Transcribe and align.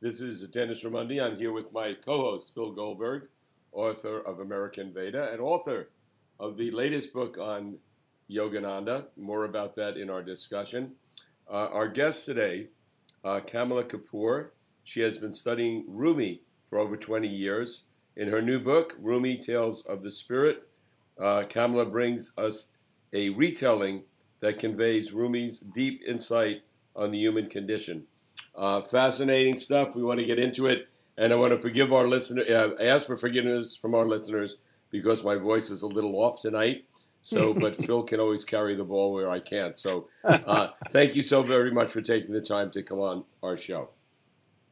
This 0.00 0.20
is 0.20 0.46
Dennis 0.46 0.84
Ramundi. 0.84 1.20
I'm 1.20 1.36
here 1.36 1.50
with 1.50 1.72
my 1.72 1.92
co 1.92 2.18
host, 2.18 2.54
Phil 2.54 2.70
Goldberg, 2.70 3.26
author 3.72 4.20
of 4.20 4.38
American 4.38 4.92
Veda 4.92 5.32
and 5.32 5.40
author 5.40 5.88
of 6.38 6.56
the 6.56 6.70
latest 6.70 7.12
book 7.12 7.36
on 7.36 7.78
Yogananda. 8.30 9.06
More 9.16 9.44
about 9.44 9.74
that 9.74 9.96
in 9.96 10.08
our 10.08 10.22
discussion. 10.22 10.92
Uh, 11.50 11.66
our 11.72 11.88
guest 11.88 12.24
today, 12.24 12.68
uh, 13.24 13.40
Kamla 13.40 13.88
Kapur, 13.88 14.50
she 14.84 15.00
has 15.00 15.18
been 15.18 15.32
studying 15.32 15.84
Rumi 15.88 16.42
for 16.70 16.78
over 16.78 16.96
20 16.96 17.26
years. 17.26 17.86
In 18.16 18.28
her 18.28 18.40
new 18.40 18.60
book, 18.60 18.94
Rumi 19.00 19.36
Tales 19.38 19.82
of 19.82 20.04
the 20.04 20.12
Spirit, 20.12 20.68
uh, 21.20 21.42
Kamala 21.48 21.86
brings 21.86 22.34
us 22.38 22.70
a 23.12 23.30
retelling 23.30 24.04
that 24.38 24.60
conveys 24.60 25.12
Rumi's 25.12 25.58
deep 25.58 26.02
insight 26.06 26.62
on 26.94 27.10
the 27.10 27.18
human 27.18 27.48
condition. 27.48 28.06
Uh, 28.58 28.80
fascinating 28.80 29.56
stuff. 29.56 29.94
We 29.94 30.02
want 30.02 30.18
to 30.18 30.26
get 30.26 30.40
into 30.40 30.66
it, 30.66 30.88
and 31.16 31.32
I 31.32 31.36
want 31.36 31.54
to 31.54 31.62
forgive 31.62 31.92
our 31.92 32.08
listener. 32.08 32.42
Uh, 32.42 32.70
ask 32.82 33.06
for 33.06 33.16
forgiveness 33.16 33.76
from 33.76 33.94
our 33.94 34.04
listeners 34.04 34.56
because 34.90 35.22
my 35.22 35.36
voice 35.36 35.70
is 35.70 35.84
a 35.84 35.86
little 35.86 36.16
off 36.16 36.40
tonight. 36.40 36.84
So, 37.22 37.54
but 37.60 37.80
Phil 37.84 38.02
can 38.02 38.18
always 38.18 38.44
carry 38.44 38.74
the 38.74 38.82
ball 38.82 39.12
where 39.12 39.30
I 39.30 39.38
can't. 39.38 39.78
So, 39.78 40.06
uh, 40.24 40.70
thank 40.90 41.14
you 41.14 41.22
so 41.22 41.40
very 41.42 41.70
much 41.70 41.92
for 41.92 42.02
taking 42.02 42.32
the 42.32 42.40
time 42.40 42.72
to 42.72 42.82
come 42.82 42.98
on 42.98 43.24
our 43.44 43.56
show. 43.56 43.90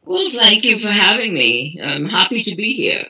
Well, 0.04 0.30
thank 0.30 0.64
you 0.64 0.80
for 0.80 0.88
having 0.88 1.32
me. 1.32 1.80
I'm 1.80 2.06
happy 2.06 2.42
to 2.42 2.56
be 2.56 2.72
here. 2.72 3.06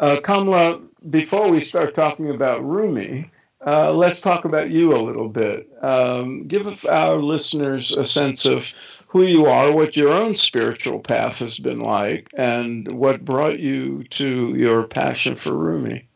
Uh, 0.00 0.16
Kamla, 0.16 0.82
before 1.10 1.48
we 1.48 1.60
start 1.60 1.94
talking 1.94 2.30
about 2.30 2.64
Rumi, 2.64 3.30
uh, 3.66 3.92
let's 3.92 4.20
talk 4.20 4.44
about 4.44 4.70
you 4.70 4.96
a 4.96 5.02
little 5.02 5.28
bit. 5.28 5.68
Um, 5.82 6.46
give 6.46 6.84
our 6.86 7.16
listeners 7.16 7.92
a 7.92 8.04
sense 8.04 8.46
of 8.46 8.72
who 9.10 9.24
you 9.24 9.46
are, 9.46 9.72
what 9.72 9.96
your 9.96 10.12
own 10.12 10.36
spiritual 10.36 11.00
path 11.00 11.40
has 11.40 11.58
been 11.58 11.80
like, 11.80 12.30
and 12.34 12.86
what 12.96 13.24
brought 13.24 13.58
you 13.58 14.04
to 14.04 14.54
your 14.54 14.84
passion 14.84 15.34
for 15.34 15.52
Rumi. 15.52 16.06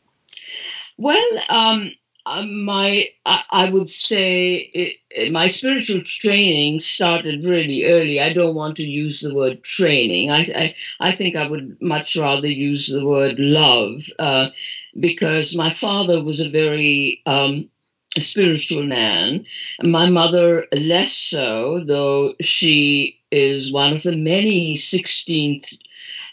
Well, 0.97 1.39
um, 1.49 1.91
uh, 2.25 2.47
my 2.47 3.09
I, 3.27 3.43
I, 3.51 3.71
would 3.71 3.89
say 3.89 4.55
it, 4.55 5.33
my 5.33 5.49
spiritual 5.49 6.03
training 6.03 6.79
started 6.79 7.45
really 7.45 7.85
early. 7.85 8.21
I 8.21 8.33
don't 8.33 8.55
want 8.55 8.77
to 8.77 8.87
use 8.87 9.21
the 9.21 9.35
word 9.35 9.65
training. 9.65 10.31
I 10.31 10.47
I, 10.57 10.75
I 11.01 11.13
think 11.13 11.35
I 11.35 11.49
would 11.49 11.77
much 11.83 12.17
rather 12.17 12.47
use 12.47 12.87
the 12.87 13.05
word 13.05 13.41
love 13.41 14.05
uh, 14.21 14.51
because 14.99 15.57
my 15.57 15.71
father 15.71 16.23
was 16.23 16.39
a 16.39 16.49
very 16.49 17.23
um, 17.27 17.69
a 18.17 18.21
spiritual 18.21 18.85
man. 18.85 19.45
My 19.83 20.09
mother, 20.09 20.67
less 20.73 21.13
so, 21.13 21.81
though 21.85 22.35
she 22.41 23.19
is 23.31 23.73
one 23.73 23.93
of 23.93 24.03
the 24.03 24.17
many 24.17 24.75
16th 24.75 25.77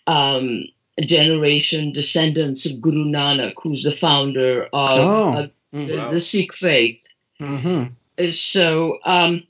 um, 0.08 0.66
generation 1.00 1.92
descendants 1.92 2.66
of 2.66 2.82
Guru 2.82 3.06
Nanak, 3.06 3.54
who's 3.62 3.84
the 3.84 3.92
founder 3.92 4.66
of 4.66 4.70
oh. 4.74 5.34
uh, 5.34 5.48
mm-hmm. 5.74 5.86
the, 5.86 6.10
the, 6.12 6.20
Sikh 6.20 6.54
faith. 6.54 7.14
Mm-hmm. 7.40 7.94
So, 8.30 9.00
um, 9.06 9.44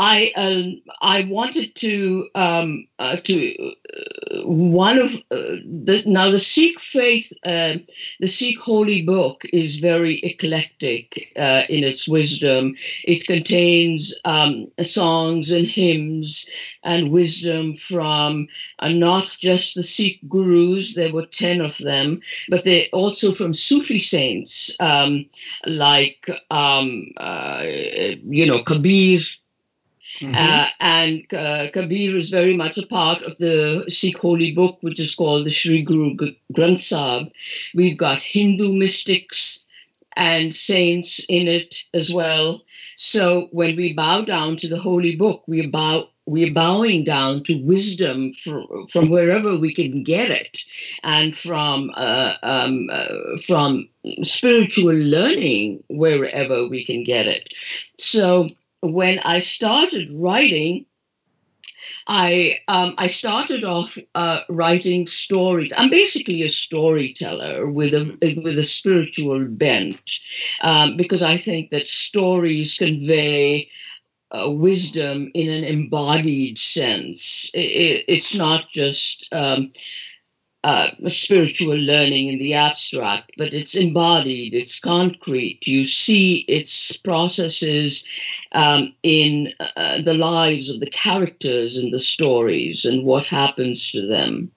I 0.00 0.32
uh, 0.36 0.92
I 1.02 1.24
wanted 1.24 1.74
to 1.76 2.28
um, 2.36 2.86
uh, 3.00 3.16
to 3.16 3.74
uh, 3.92 4.46
one 4.46 4.96
of 4.96 5.12
uh, 5.32 5.58
the 5.66 6.04
now 6.06 6.30
the 6.30 6.38
Sikh 6.38 6.78
faith 6.78 7.32
uh, 7.44 7.78
the 8.20 8.28
Sikh 8.28 8.60
holy 8.60 9.02
book 9.02 9.42
is 9.52 9.78
very 9.78 10.20
eclectic 10.20 11.32
uh, 11.36 11.64
in 11.68 11.82
its 11.82 12.06
wisdom. 12.06 12.76
It 13.02 13.26
contains 13.26 14.16
um, 14.24 14.68
songs 14.82 15.50
and 15.50 15.66
hymns 15.66 16.48
and 16.84 17.10
wisdom 17.10 17.74
from 17.74 18.46
not 18.80 19.36
just 19.40 19.74
the 19.74 19.82
Sikh 19.82 20.20
gurus. 20.28 20.94
There 20.94 21.12
were 21.12 21.26
ten 21.26 21.60
of 21.60 21.76
them, 21.78 22.20
but 22.48 22.62
they 22.62 22.88
also 22.90 23.32
from 23.32 23.52
Sufi 23.52 23.98
saints 23.98 24.76
um, 24.78 25.28
like 25.66 26.30
um, 26.52 27.08
you 28.30 28.46
know 28.46 28.62
Kabir. 28.62 29.22
Mm-hmm. 30.20 30.34
Uh, 30.36 30.66
and 30.80 31.34
uh, 31.34 31.70
Kabir 31.70 32.16
is 32.16 32.30
very 32.30 32.56
much 32.56 32.76
a 32.78 32.86
part 32.86 33.22
of 33.22 33.36
the 33.38 33.84
Sikh 33.88 34.18
holy 34.18 34.52
book, 34.52 34.78
which 34.80 34.98
is 34.98 35.14
called 35.14 35.46
the 35.46 35.50
Sri 35.50 35.82
Guru 35.82 36.16
Granth 36.52 36.80
Sahib. 36.80 37.32
We've 37.74 37.96
got 37.96 38.18
Hindu 38.18 38.72
mystics 38.72 39.64
and 40.16 40.52
saints 40.52 41.24
in 41.28 41.46
it 41.46 41.84
as 41.94 42.12
well. 42.12 42.60
So 42.96 43.48
when 43.52 43.76
we 43.76 43.92
bow 43.92 44.22
down 44.22 44.56
to 44.56 44.68
the 44.68 44.78
holy 44.78 45.14
book, 45.14 45.44
we 45.46 45.66
bow 45.66 46.08
we're 46.26 46.52
bowing 46.52 47.04
down 47.04 47.42
to 47.44 47.64
wisdom 47.64 48.34
from, 48.34 48.86
from 48.88 49.08
wherever 49.08 49.56
we 49.56 49.72
can 49.72 50.04
get 50.04 50.30
it, 50.30 50.58
and 51.02 51.34
from 51.34 51.90
uh, 51.94 52.34
um, 52.42 52.90
uh, 52.92 53.38
from 53.46 53.88
spiritual 54.22 54.94
learning 54.94 55.82
wherever 55.88 56.68
we 56.68 56.84
can 56.84 57.02
get 57.02 57.26
it. 57.26 57.54
So 57.96 58.48
when 58.82 59.18
I 59.20 59.38
started 59.40 60.10
writing, 60.12 60.86
I 62.06 62.58
um, 62.68 62.94
I 62.98 63.06
started 63.06 63.64
off 63.64 63.98
uh, 64.14 64.40
writing 64.48 65.06
stories. 65.06 65.72
I'm 65.76 65.90
basically 65.90 66.42
a 66.42 66.48
storyteller 66.48 67.70
with 67.70 67.94
a 67.94 68.40
with 68.44 68.58
a 68.58 68.64
spiritual 68.64 69.44
bent, 69.46 70.00
um, 70.62 70.96
because 70.96 71.22
I 71.22 71.36
think 71.36 71.70
that 71.70 71.86
stories 71.86 72.78
convey 72.78 73.68
uh, 74.30 74.50
wisdom 74.50 75.30
in 75.34 75.50
an 75.50 75.64
embodied 75.64 76.58
sense. 76.58 77.50
It, 77.54 78.04
it's 78.08 78.34
not 78.34 78.68
just 78.70 79.28
um, 79.32 79.70
uh, 80.64 80.90
spiritual 81.06 81.76
learning 81.76 82.28
in 82.28 82.38
the 82.38 82.54
abstract, 82.54 83.30
but 83.36 83.54
it's 83.54 83.76
embodied, 83.76 84.54
it's 84.54 84.80
concrete. 84.80 85.66
You 85.66 85.84
see 85.84 86.44
its 86.48 86.96
processes 86.96 88.04
um, 88.52 88.92
in 89.02 89.52
uh, 89.76 90.02
the 90.02 90.14
lives 90.14 90.68
of 90.68 90.80
the 90.80 90.90
characters 90.90 91.78
in 91.78 91.90
the 91.90 92.00
stories 92.00 92.84
and 92.84 93.04
what 93.04 93.26
happens 93.26 93.90
to 93.92 94.06
them. 94.06 94.50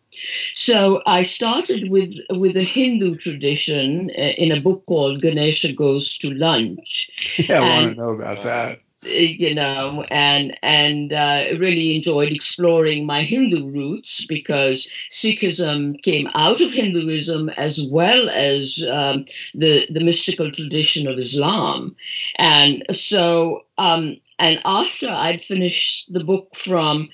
So 0.53 1.01
I 1.05 1.23
started 1.23 1.89
with 1.89 2.15
with 2.31 2.57
a 2.57 2.63
Hindu 2.63 3.15
tradition 3.15 4.11
uh, 4.17 4.33
in 4.37 4.51
a 4.51 4.59
book 4.59 4.85
called 4.85 5.21
Ganesha 5.21 5.71
Goes 5.71 6.17
to 6.17 6.31
Lunch. 6.31 7.09
Yeah, 7.37 7.59
I 7.59 7.83
want 7.83 7.95
to 7.95 8.01
know 8.01 8.11
about 8.11 8.43
that 8.43 8.79
you 9.03 9.55
know, 9.55 10.05
and 10.11 10.57
and 10.61 11.11
uh, 11.13 11.45
really 11.57 11.95
enjoyed 11.95 12.31
exploring 12.31 13.05
my 13.05 13.23
Hindu 13.23 13.67
roots 13.69 14.25
because 14.25 14.87
Sikhism 15.09 16.01
came 16.03 16.29
out 16.35 16.61
of 16.61 16.71
Hinduism 16.71 17.49
as 17.49 17.83
well 17.91 18.29
as 18.29 18.85
um, 18.89 19.25
the 19.53 19.87
the 19.89 20.01
mystical 20.03 20.51
tradition 20.51 21.07
of 21.07 21.17
Islam, 21.17 21.95
and 22.37 22.83
so 22.91 23.65
um, 23.77 24.17
and 24.37 24.61
after 24.65 25.09
I'd 25.09 25.41
finished 25.41 26.11
the 26.13 26.23
book 26.23 26.55
from. 26.55 27.09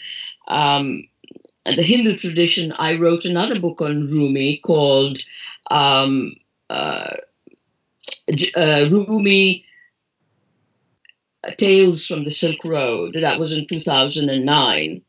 Um, 0.49 1.03
the 1.65 1.83
Hindu 1.83 2.15
tradition, 2.15 2.71
I 2.79 2.95
wrote 2.95 3.25
another 3.25 3.59
book 3.59 3.81
on 3.81 4.07
Rumi 4.09 4.55
called 4.63 5.19
um, 5.69 6.33
uh, 6.69 7.15
uh, 8.55 8.87
Rumi 8.89 9.65
Tales 11.57 12.05
from 12.05 12.23
the 12.23 12.31
Silk 12.31 12.63
Road. 12.63 13.17
That 13.19 13.39
was 13.39 13.55
in 13.55 13.67
2009. 13.67 15.01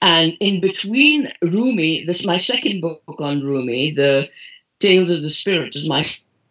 And 0.00 0.36
in 0.40 0.60
between 0.60 1.32
Rumi, 1.42 2.04
this 2.04 2.20
is 2.20 2.26
my 2.26 2.38
second 2.38 2.80
book 2.80 3.02
on 3.18 3.42
Rumi, 3.42 3.90
The 3.90 4.28
Tales 4.78 5.10
of 5.10 5.22
the 5.22 5.30
Spirit 5.30 5.74
is 5.74 5.88
my 5.88 6.06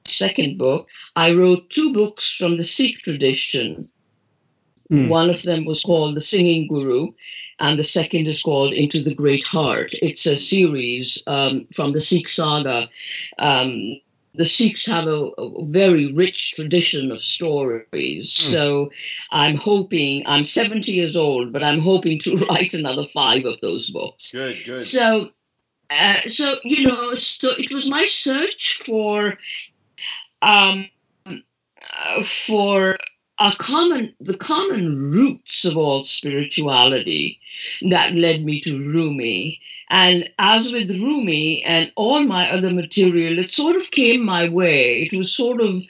second 0.06 0.58
book. 0.58 0.90
I 1.16 1.34
wrote 1.34 1.69
two 1.69 1.94
books 1.94 2.36
from 2.36 2.58
the 2.58 2.63
Sikh 2.63 3.02
tradition. 3.02 3.88
Mm. 4.91 5.09
One 5.09 5.30
of 5.30 5.42
them 5.44 5.66
was 5.66 5.81
called 5.81 6.16
The 6.16 6.22
Singing 6.22 6.68
Guru, 6.68 7.12
and 7.59 7.80
the 7.80 7.84
second 7.84 8.28
is 8.28 8.42
called 8.42 8.74
Into 8.74 9.02
the 9.02 9.16
Great 9.16 9.44
Heart. 9.44 9.96
It's 10.02 10.25
a 10.25 10.36
series 10.36 11.24
um, 11.25 11.68
from 11.74 11.94
the 11.94 12.01
Sikh 12.01 12.30
saga 12.30 12.88
um, 13.39 14.00
the 14.38 14.46
Sikhs 14.46 14.86
have 14.86 15.08
a, 15.08 15.30
a, 15.38 15.66
very 15.66 16.12
rich 16.12 16.54
tradition 16.54 17.12
of 17.12 17.22
stories. 17.22 18.32
Mm. 18.32 18.52
So 18.52 18.92
I'm 19.32 19.56
hoping, 19.56 20.24
I'm 20.26 20.44
70 20.44 20.92
years 20.92 21.16
old, 21.16 21.52
but 21.52 21.64
I'm 21.64 21.80
hoping 21.80 22.20
to 22.20 22.38
write 22.50 22.74
another 22.74 23.06
five 23.06 23.46
of 23.46 23.60
those 23.62 23.90
books. 23.90 24.32
Good, 24.32 24.58
good. 24.66 24.84
So, 24.84 25.30
uh, 25.90 26.22
so 26.28 26.58
you 26.64 26.88
know, 26.88 27.14
so 27.16 27.52
it 27.58 27.72
was 27.72 27.90
my 27.90 28.06
search 28.06 28.82
for, 28.86 29.38
um, 30.42 30.90
uh, 31.26 32.24
for 32.24 32.98
a 33.40 33.52
common, 33.58 34.16
the 34.20 34.38
common 34.38 35.12
roots 35.12 35.66
of 35.66 35.78
all 35.78 36.04
spirituality 36.04 37.40
that 37.82 38.14
led 38.14 38.46
me 38.46 38.62
to 38.62 38.78
Rumi. 38.78 39.60
And 39.90 40.30
as 40.40 40.72
with 40.72 40.90
Rumi 40.92 41.64
and 41.64 41.92
all 41.96 42.24
my 42.24 42.50
other 42.50 42.72
material, 42.72 43.38
it 43.38 43.52
sort 43.52 43.76
of 43.76 43.92
came 43.92 44.26
my 44.26 44.48
way. 44.48 45.02
It 45.02 45.16
was 45.16 45.32
sort 45.32 45.62
of, 45.62 45.84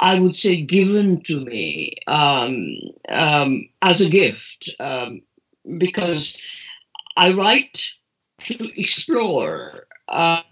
I 0.00 0.18
would 0.18 0.34
say, 0.34 0.60
given 0.60 1.20
to 1.22 1.44
me 1.44 1.96
um, 2.08 2.78
um, 3.08 3.68
as 3.80 4.00
a 4.00 4.08
gift 4.10 4.70
um, 4.80 5.22
because 5.78 6.36
I 7.16 7.32
write 7.32 7.90
to 8.40 8.80
explore 8.80 9.86
uh, 10.08 10.42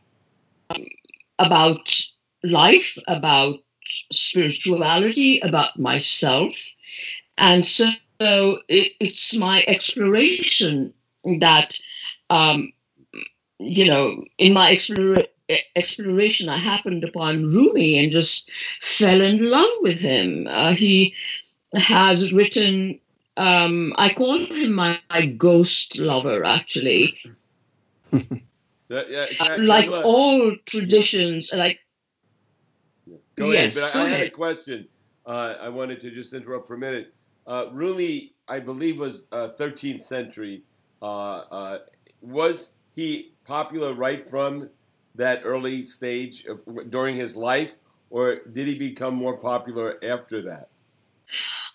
about 1.38 1.94
life, 2.42 2.98
about 3.08 3.60
spirituality, 4.12 5.40
about 5.40 5.78
myself. 5.78 6.54
And 7.38 7.64
so 7.64 7.90
it, 8.20 8.92
it's 9.00 9.34
my 9.34 9.64
exploration 9.66 10.94
that, 11.40 11.78
um, 12.30 12.72
you 13.58 13.86
know, 13.86 14.22
in 14.38 14.52
my 14.52 14.70
explore, 14.70 15.24
exploration, 15.76 16.48
I 16.48 16.56
happened 16.56 17.04
upon 17.04 17.46
Rumi 17.46 17.98
and 17.98 18.10
just 18.10 18.50
fell 18.80 19.20
in 19.20 19.48
love 19.50 19.70
with 19.80 20.00
him. 20.00 20.46
Uh, 20.48 20.72
he 20.72 21.14
has 21.74 22.32
written, 22.32 23.00
um, 23.36 23.92
I 23.96 24.12
call 24.12 24.38
him 24.38 24.72
my, 24.72 24.98
my 25.10 25.26
ghost 25.26 25.98
lover, 25.98 26.44
actually. 26.44 27.18
yeah, 28.88 29.26
uh, 29.40 29.56
like 29.58 29.90
all 29.90 30.56
traditions, 30.66 31.50
like 31.54 31.80
Go 33.36 33.50
yes, 33.50 33.76
ahead. 33.76 33.92
But 33.92 34.00
I, 34.00 34.04
I, 34.04 34.08
had 34.08 34.26
a 34.26 34.30
question. 34.30 34.88
Uh, 35.24 35.54
I 35.60 35.68
wanted 35.68 36.00
to 36.00 36.10
just 36.10 36.32
interrupt 36.32 36.66
for 36.66 36.74
a 36.74 36.78
minute. 36.78 37.14
Uh, 37.46 37.66
Rumi, 37.72 38.34
I 38.48 38.60
believe, 38.60 38.98
was 38.98 39.26
uh, 39.32 39.50
13th 39.58 40.02
century. 40.02 40.62
Uh, 41.00 41.38
uh, 41.50 41.78
was 42.20 42.72
he 42.94 43.32
popular 43.44 43.92
right 43.92 44.28
from 44.28 44.70
that 45.14 45.42
early 45.44 45.82
stage 45.82 46.46
of, 46.46 46.90
during 46.90 47.14
his 47.14 47.36
life, 47.36 47.74
or 48.10 48.40
did 48.52 48.66
he 48.66 48.74
become 48.74 49.14
more 49.14 49.36
popular 49.36 49.98
after 50.02 50.42
that? 50.42 50.68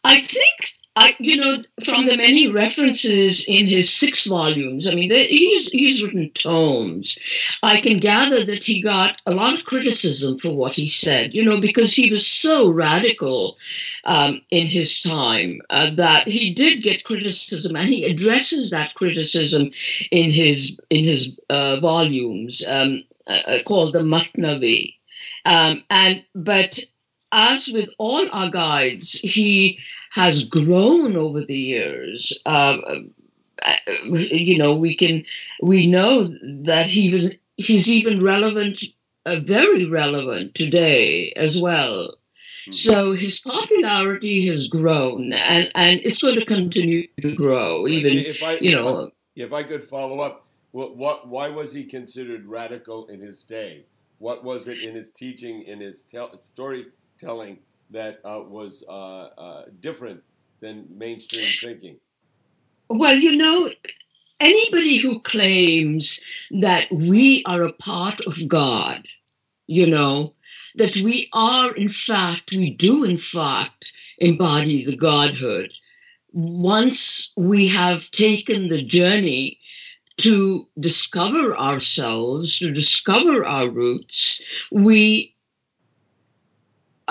I 0.04 0.19
think 0.22 0.81
I, 0.98 1.16
you 1.20 1.38
know, 1.38 1.58
from 1.86 2.06
the 2.06 2.18
many 2.18 2.50
references 2.50 3.46
in 3.48 3.66
his 3.66 3.94
six 3.94 4.26
volumes, 4.26 4.86
I 4.86 4.94
mean, 4.94 5.10
he's 5.10 5.72
he's 5.72 6.04
written 6.04 6.30
tomes. 6.32 7.18
I 7.64 7.80
can 7.80 8.00
gather 8.00 8.44
that 8.44 8.66
he 8.66 8.82
got 8.82 9.22
a 9.26 9.34
lot 9.34 9.54
of 9.54 9.64
criticism 9.64 10.38
for 10.38 10.54
what 10.54 10.74
he 10.74 10.90
said, 10.90 11.34
you 11.34 11.46
know, 11.46 11.62
because 11.62 11.94
he 11.94 12.12
was 12.12 12.28
so 12.28 12.70
radical 12.70 13.58
um, 14.04 14.42
in 14.52 14.68
his 14.68 15.02
time 15.02 15.62
uh, 15.70 15.92
that 15.92 16.28
he 16.28 16.54
did 16.54 16.84
get 16.84 17.06
criticism, 17.06 17.78
and 17.78 17.88
he 17.88 18.04
addresses 18.04 18.70
that 18.72 18.94
criticism 18.96 19.72
in 20.12 20.30
his 20.30 20.78
in 20.90 21.06
his 21.06 21.40
uh, 21.50 21.80
volumes 21.80 22.66
um, 22.68 23.02
uh, 23.28 23.60
called 23.66 23.94
the 23.94 24.00
Mathnavi. 24.00 24.96
Um, 25.46 25.86
and 25.90 26.26
but 26.36 26.84
as 27.32 27.70
with 27.70 27.90
all 27.98 28.28
our 28.34 28.50
guides, 28.50 29.14
he 29.14 29.80
has 30.12 30.44
grown 30.44 31.16
over 31.16 31.42
the 31.42 31.58
years. 31.58 32.38
Uh, 32.46 32.78
you 34.04 34.58
know, 34.58 34.75
we 34.75 34.96
can 34.96 35.24
we 35.62 35.88
know 35.88 36.28
that 36.42 36.86
he 36.88 37.12
was 37.12 37.36
he's 37.58 37.90
even 37.90 38.24
relevant, 38.24 38.84
uh, 39.25 39.40
very 39.40 39.86
relevant 39.86 40.56
today 40.56 41.31
as 41.36 41.60
well. 41.60 42.16
Mm-hmm. 42.62 42.72
So 42.72 43.13
his 43.13 43.40
popularity 43.40 44.48
has 44.48 44.68
grown, 44.68 45.34
and 45.34 45.72
and 45.75 46.02
it's 46.04 46.22
going 46.22 46.40
to 46.40 46.46
continue 46.46 47.08
to 47.22 47.34
grow. 47.36 47.88
Even 47.88 48.18
if 48.18 48.44
I, 48.44 48.58
you 48.58 48.75
know, 48.75 49.12
if 49.36 49.54
I 49.54 49.63
could 49.63 49.84
follow 49.84 50.19
up, 50.19 50.46
what, 50.72 50.98
what 50.98 51.28
why 51.28 51.50
was 51.50 51.72
he 51.72 51.86
considered 51.86 52.46
radical 52.46 53.08
in 53.08 53.22
his 53.22 53.44
day? 53.44 53.86
What 54.18 54.44
was 54.44 54.68
it 54.68 54.84
in 54.84 54.94
his 54.94 55.12
teaching, 55.12 55.63
in 55.63 55.80
his 55.80 56.04
tell, 56.04 56.40
storytelling 56.42 57.60
that 57.92 58.20
uh, 58.24 58.42
was 58.48 58.84
uh, 58.88 58.92
uh, 58.92 59.66
different 59.80 60.22
than 60.60 60.86
mainstream 60.90 61.46
thinking? 61.62 61.98
Well, 62.90 63.16
you 63.16 63.36
know, 63.36 63.70
anybody 64.40 64.98
who 64.98 65.22
claims 65.22 66.20
that 66.52 66.92
we 66.92 67.44
are 67.46 67.62
a 67.62 67.74
part 67.74 68.20
of 68.22 68.48
God, 68.48 69.06
you 69.68 69.88
know, 69.88 70.34
that 70.76 70.96
we 70.98 71.30
are, 71.34 71.74
in 71.76 71.90
fact, 71.90 72.52
we 72.52 72.72
do, 72.72 73.04
in 73.04 73.18
fact, 73.18 73.94
embody 74.18 74.86
the 74.86 74.96
Godhood. 74.96 75.72
Once 76.34 77.34
we 77.36 77.68
have 77.68 78.10
taken 78.12 78.68
the 78.68 78.82
journey 78.82 79.60
to 80.18 80.68
discover 80.80 81.58
ourselves, 81.58 82.60
to 82.60 82.72
discover 82.72 83.44
our 83.44 83.70
roots, 83.70 84.42
we 84.72 85.31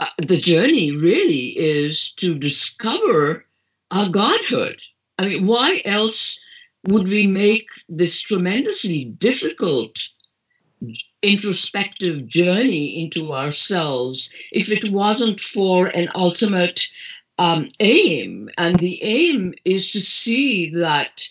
uh, 0.01 0.07
the 0.17 0.39
journey 0.39 0.91
really 0.93 1.49
is 1.59 2.11
to 2.13 2.35
discover 2.35 3.45
our 3.91 4.09
godhood. 4.09 4.81
I 5.19 5.27
mean, 5.27 5.47
why 5.47 5.83
else 5.85 6.43
would 6.87 7.07
we 7.07 7.27
make 7.27 7.69
this 7.87 8.19
tremendously 8.23 9.05
difficult 9.05 9.99
introspective 11.21 12.27
journey 12.27 13.03
into 13.03 13.35
ourselves 13.35 14.35
if 14.51 14.73
it 14.73 14.91
wasn't 14.91 15.39
for 15.39 15.89
an 15.89 16.09
ultimate 16.15 16.81
um, 17.39 17.71
aim? 17.81 18.49
And 18.57 18.79
the 18.79 19.03
aim 19.03 19.53
is 19.67 19.91
to 19.91 20.01
see 20.01 20.71
that 20.71 21.29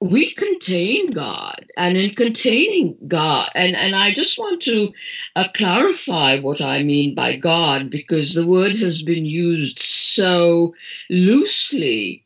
we 0.00 0.30
contain 0.32 1.10
God, 1.10 1.66
and 1.76 1.96
in 1.96 2.10
containing 2.14 2.96
God, 3.06 3.50
and, 3.54 3.76
and 3.76 3.94
I 3.94 4.12
just 4.12 4.38
want 4.38 4.62
to 4.62 4.92
uh, 5.36 5.48
clarify 5.54 6.38
what 6.38 6.62
I 6.62 6.82
mean 6.82 7.14
by 7.14 7.36
God 7.36 7.90
because 7.90 8.32
the 8.32 8.46
word 8.46 8.76
has 8.76 9.02
been 9.02 9.26
used 9.26 9.78
so 9.78 10.74
loosely 11.10 12.22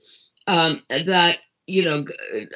um, 0.46 0.82
that 0.88 1.38
you 1.66 1.82
know, 1.82 2.04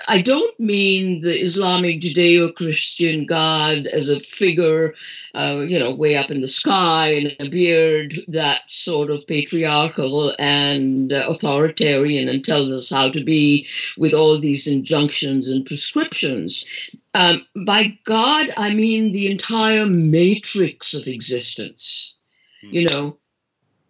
I 0.06 0.20
don't 0.20 0.58
mean 0.60 1.20
the 1.20 1.40
Islamic 1.40 2.00
Judeo 2.00 2.54
Christian 2.54 3.24
God 3.24 3.86
as 3.86 4.10
a 4.10 4.20
figure, 4.20 4.94
uh, 5.34 5.64
you 5.66 5.78
know, 5.78 5.94
way 5.94 6.16
up 6.16 6.30
in 6.30 6.42
the 6.42 6.48
sky 6.48 7.08
and 7.08 7.36
a 7.40 7.48
beard, 7.48 8.20
that 8.28 8.62
sort 8.66 9.10
of 9.10 9.26
patriarchal 9.26 10.34
and 10.38 11.12
uh, 11.12 11.24
authoritarian 11.26 12.28
and 12.28 12.44
tells 12.44 12.70
us 12.70 12.90
how 12.90 13.10
to 13.10 13.24
be 13.24 13.66
with 13.96 14.12
all 14.12 14.38
these 14.38 14.66
injunctions 14.66 15.48
and 15.48 15.64
prescriptions. 15.64 16.66
Um, 17.14 17.46
by 17.64 17.98
God, 18.04 18.50
I 18.58 18.74
mean 18.74 19.12
the 19.12 19.30
entire 19.30 19.86
matrix 19.86 20.92
of 20.92 21.06
existence. 21.06 22.14
Mm. 22.62 22.72
You 22.72 22.84
know, 22.90 23.18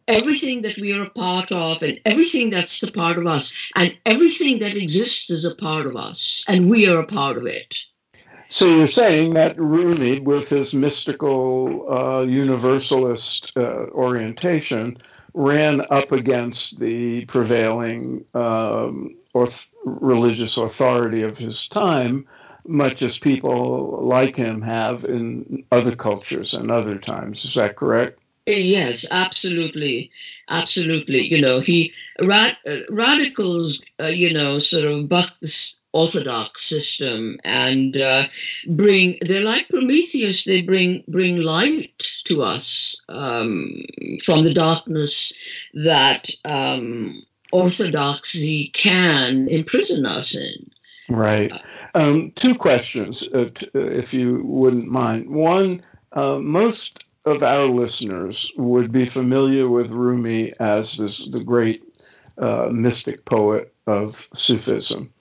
everything 0.09 0.63
that 0.63 0.77
we 0.79 0.93
are 0.93 1.03
a 1.03 1.11
part 1.11 1.53
of 1.53 1.83
and 1.83 2.01
everything 2.05 2.51
that's 2.51 2.83
a 2.83 2.91
part 2.91 3.19
of 3.19 3.27
us 3.27 3.53
and 3.77 3.97
everything 4.07 4.59
that 4.59 4.77
exists 4.77 5.31
is 5.31 5.45
a 5.45 5.55
part 5.55 5.87
of 5.87 5.95
us 5.97 6.45
and 6.49 6.69
we 6.69 6.89
are 6.89 6.99
a 6.99 7.07
part 7.07 7.37
of 7.37 7.47
it 7.47 7.77
so 8.51 8.67
you're 8.67 8.87
saying 8.87 9.35
that 9.35 9.61
Rumi, 9.61 10.21
with 10.21 10.49
his 10.49 10.73
mystical 10.73 11.93
uh, 11.93 12.23
universalist 12.23 13.53
uh, 13.59 13.89
orientation, 13.93 14.97
ran 15.35 15.83
up 15.91 16.13
against 16.13 16.81
the 16.81 17.27
prevailing 17.27 18.25
um, 18.33 19.15
or 19.35 19.49
religious 19.85 20.57
authority 20.57 21.23
of 21.23 21.37
his 21.37 21.69
time, 21.69 22.27
much 22.67 23.03
as 23.03 23.19
people 23.19 23.99
like 24.03 24.35
him 24.35 24.63
have 24.63 25.05
in 25.05 25.63
other 25.71 25.95
cultures 25.95 26.55
and 26.55 26.71
other 26.71 26.97
times. 26.97 27.45
Is 27.45 27.55
that 27.55 27.77
correct? 27.77 28.19
Yes, 28.49 29.05
absolutely, 29.11 30.11
absolutely. 30.49 31.27
You 31.27 31.41
know, 31.41 31.61
he 31.61 31.93
rad, 32.21 32.57
uh, 32.67 32.79
radicals, 32.89 33.83
uh, 34.01 34.07
you 34.07 34.33
know, 34.33 34.59
sort 34.59 34.87
of 34.87 35.09
buck 35.09 35.39
the 35.41 35.75
orthodox 35.93 36.63
system 36.63 37.39
and 37.45 37.97
uh, 37.99 38.25
bring. 38.69 39.19
They're 39.21 39.45
like 39.45 39.69
Prometheus. 39.69 40.45
They 40.45 40.63
bring 40.63 41.05
bring 41.09 41.43
light 41.43 41.99
to 42.25 42.43
us 42.43 43.01
um, 43.11 43.85
from 44.25 44.45
the 44.45 44.55
darkness 44.55 45.33
that 45.75 46.31
um, 46.47 47.23
orthodoxy 47.53 48.69
can 48.69 49.49
imprison 49.49 50.07
us 50.07 50.35
in. 50.35 50.71
Right. 51.11 51.53
Um, 51.95 52.33
two 52.33 52.55
questions, 52.55 53.29
uh, 53.35 53.51
t- 53.55 53.69
uh, 53.75 53.81
if 53.81 54.13
you 54.13 54.43
wouldn't 54.45 54.89
mind. 54.89 55.29
One, 55.31 55.83
uh, 56.13 56.39
most 56.39 57.05
of 57.25 57.43
our 57.43 57.67
listeners 57.67 58.51
would 58.57 58.93
be 58.93 59.07
familiar 59.07 59.69
with 59.69 59.91
Rumi 59.91 60.53
as 60.61 60.97
this 60.97 61.27
the 61.27 61.41
great 61.41 61.83
uh, 62.39 62.69
mystic 62.73 63.25
poet 63.25 63.75
of 63.87 64.29
Sufism, 64.35 65.13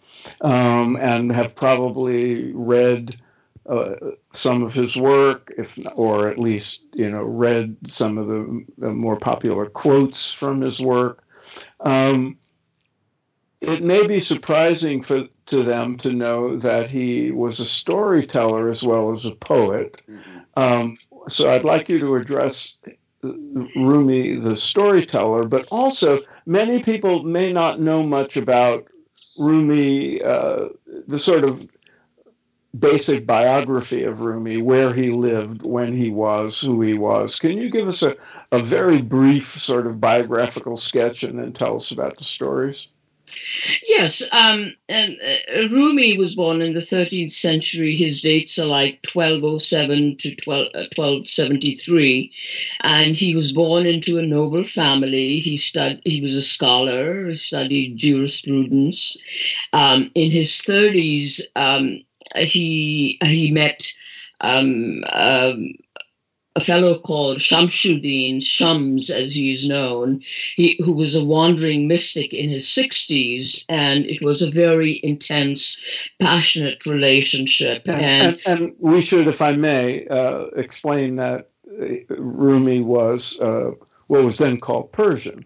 um, 0.41 0.97
and 0.97 1.31
have 1.31 1.55
probably 1.55 2.53
read 2.53 3.15
uh, 3.67 3.95
some 4.33 4.63
of 4.63 4.73
his 4.73 4.95
work, 4.95 5.53
if 5.57 5.77
or 5.97 6.27
at 6.27 6.37
least 6.37 6.85
you 6.93 7.09
know 7.09 7.23
read 7.23 7.75
some 7.85 8.17
of 8.17 8.27
the, 8.27 8.65
the 8.77 8.93
more 8.93 9.17
popular 9.17 9.65
quotes 9.65 10.31
from 10.31 10.61
his 10.61 10.79
work. 10.79 11.23
Um, 11.81 12.37
it 13.59 13.83
may 13.83 14.05
be 14.05 14.19
surprising 14.19 15.01
for, 15.01 15.27
to 15.47 15.63
them 15.63 15.97
to 15.97 16.11
know 16.13 16.57
that 16.57 16.91
he 16.91 17.31
was 17.31 17.59
a 17.59 17.65
storyteller 17.65 18.69
as 18.69 18.83
well 18.83 19.11
as 19.11 19.25
a 19.25 19.31
poet. 19.31 20.01
Mm-hmm. 20.07 20.39
Um, 20.55 20.97
so 21.27 21.51
I'd 21.53 21.65
like 21.65 21.89
you 21.89 21.99
to 21.99 22.15
address 22.15 22.77
Rumi, 23.23 24.35
the 24.35 24.55
storyteller, 24.55 25.45
but 25.45 25.67
also 25.71 26.19
many 26.45 26.83
people 26.83 27.23
may 27.23 27.51
not 27.51 27.79
know 27.79 28.03
much 28.03 28.37
about 28.37 28.87
Rumi, 29.37 30.21
uh, 30.21 30.69
the 31.07 31.19
sort 31.19 31.43
of 31.43 31.69
basic 32.77 33.25
biography 33.25 34.03
of 34.03 34.21
Rumi, 34.21 34.61
where 34.61 34.93
he 34.93 35.09
lived, 35.09 35.63
when 35.63 35.93
he 35.93 36.09
was, 36.09 36.59
who 36.59 36.81
he 36.81 36.93
was. 36.93 37.39
Can 37.39 37.57
you 37.57 37.69
give 37.69 37.87
us 37.87 38.03
a, 38.03 38.15
a 38.51 38.59
very 38.59 39.01
brief 39.01 39.47
sort 39.47 39.87
of 39.87 39.99
biographical 39.99 40.77
sketch 40.77 41.23
and 41.23 41.39
then 41.39 41.53
tell 41.53 41.75
us 41.75 41.91
about 41.91 42.17
the 42.17 42.23
stories? 42.23 42.87
Yes, 43.87 44.21
um, 44.31 44.75
and 44.89 45.17
uh, 45.21 45.67
Rumi 45.69 46.17
was 46.17 46.35
born 46.35 46.61
in 46.61 46.73
the 46.73 46.81
13th 46.81 47.31
century. 47.31 47.95
His 47.95 48.21
dates 48.21 48.57
are 48.59 48.65
like 48.65 48.99
1207 49.11 50.17
to 50.17 50.35
12, 50.35 50.67
uh, 50.75 50.85
1273, 50.95 52.31
and 52.81 53.15
he 53.15 53.33
was 53.35 53.51
born 53.51 53.85
into 53.85 54.17
a 54.17 54.21
noble 54.25 54.63
family. 54.63 55.39
He 55.39 55.57
stud, 55.57 56.01
He 56.05 56.21
was 56.21 56.35
a 56.35 56.41
scholar. 56.41 57.33
Studied 57.33 57.97
jurisprudence. 57.97 59.17
Um, 59.73 60.11
in 60.15 60.31
his 60.31 60.51
30s, 60.51 61.41
um, 61.55 62.01
he 62.35 63.17
he 63.23 63.51
met. 63.51 63.87
Um, 64.41 65.03
um, 65.11 65.73
a 66.57 66.59
fellow 66.59 66.97
called 66.97 67.37
Shamsuddin, 67.37 68.41
Shams 68.41 69.11
as 69.11 69.35
he's 69.35 69.69
known, 69.69 70.21
he, 70.55 70.79
who 70.83 70.91
was 70.91 71.13
a 71.13 71.23
wandering 71.23 71.87
mystic 71.87 72.33
in 72.33 72.49
his 72.49 72.65
60s, 72.65 73.63
and 73.69 74.07
it 74.07 74.23
was 74.23 74.41
a 74.41 74.49
very 74.49 74.99
intense, 75.03 75.79
passionate 76.19 76.83
relationship. 76.87 77.87
And, 77.87 78.01
and, 78.01 78.41
and, 78.47 78.61
and 78.61 78.75
we 78.79 79.01
should, 79.01 79.27
if 79.27 79.39
I 79.39 79.51
may, 79.51 80.07
uh, 80.07 80.45
explain 80.55 81.17
that 81.17 81.49
uh, 81.79 82.15
Rumi 82.17 82.81
was 82.81 83.39
uh, 83.39 83.71
what 84.07 84.23
was 84.23 84.39
then 84.39 84.59
called 84.59 84.91
Persian. 84.91 85.45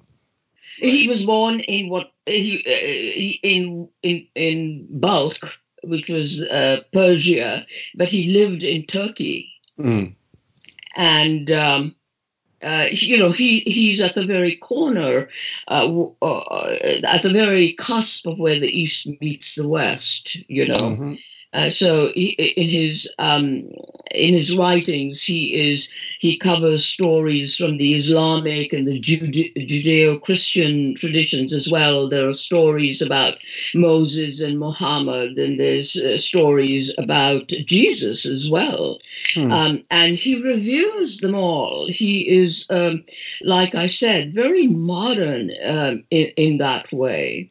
He 0.78 1.10
was 1.10 1.26
born 1.26 1.60
in 1.60 1.90
what 1.90 2.14
he, 2.26 2.64
uh, 2.66 3.48
in 3.48 3.90
in 4.02 4.26
in 4.36 4.88
Balkh, 4.90 5.60
which 5.84 6.08
was 6.08 6.42
uh, 6.44 6.80
Persia, 6.94 7.66
but 7.96 8.08
he 8.08 8.32
lived 8.32 8.64
in 8.64 8.86
Turkey. 8.86 9.52
Mm 9.78 10.16
and 10.96 11.52
um, 11.52 11.96
uh, 12.64 12.88
you 12.92 13.18
know 13.18 13.32
he 13.32 13.62
he's 13.62 14.02
at 14.02 14.16
the 14.16 14.26
very 14.26 14.56
corner, 14.56 15.28
uh, 15.68 16.10
uh, 16.22 16.78
at 17.04 17.22
the 17.22 17.32
very 17.32 17.74
cusp 17.74 18.28
of 18.28 18.38
where 18.38 18.60
the 18.60 18.80
East 18.80 19.08
meets 19.22 19.56
the 19.56 19.68
West. 19.68 20.36
You 20.48 20.68
know, 20.68 20.78
mm-hmm. 20.78 21.16
Uh, 21.54 21.70
so 21.70 22.12
he, 22.16 22.30
in 22.56 22.68
his 22.68 23.14
um, 23.20 23.68
in 24.12 24.34
his 24.34 24.56
writings, 24.56 25.22
he 25.22 25.70
is 25.70 25.92
he 26.20 26.38
covers 26.38 26.86
stories 26.86 27.58
from 27.58 27.78
the 27.78 27.94
Islamic 27.94 28.72
and 28.72 28.88
the 28.88 29.00
Jude- 29.00 29.54
Judeo-Christian 29.56 30.96
traditions 30.96 31.52
as 31.52 31.70
well. 31.70 32.08
There 32.08 32.28
are 32.28 32.34
stories 32.34 33.02
about 33.02 33.36
Moses 33.76 34.40
and 34.40 34.60
Muhammad, 34.60 35.38
and 35.38 35.60
there's 35.60 35.98
uh, 35.98 36.16
stories 36.18 36.96
about 36.98 37.48
Jesus 37.48 38.26
as 38.26 38.50
well. 38.50 39.00
Hmm. 39.34 39.52
Um, 39.52 39.82
and 39.92 40.16
he 40.16 40.42
reviews 40.42 41.18
them 41.18 41.36
all. 41.36 41.88
He 41.90 42.30
is, 42.30 42.66
um, 42.70 43.04
like 43.42 43.76
I 43.76 43.88
said, 43.88 44.34
very 44.34 44.68
modern 44.68 45.52
um, 45.66 46.04
in, 46.12 46.28
in 46.38 46.58
that 46.60 46.92
way. 46.94 47.50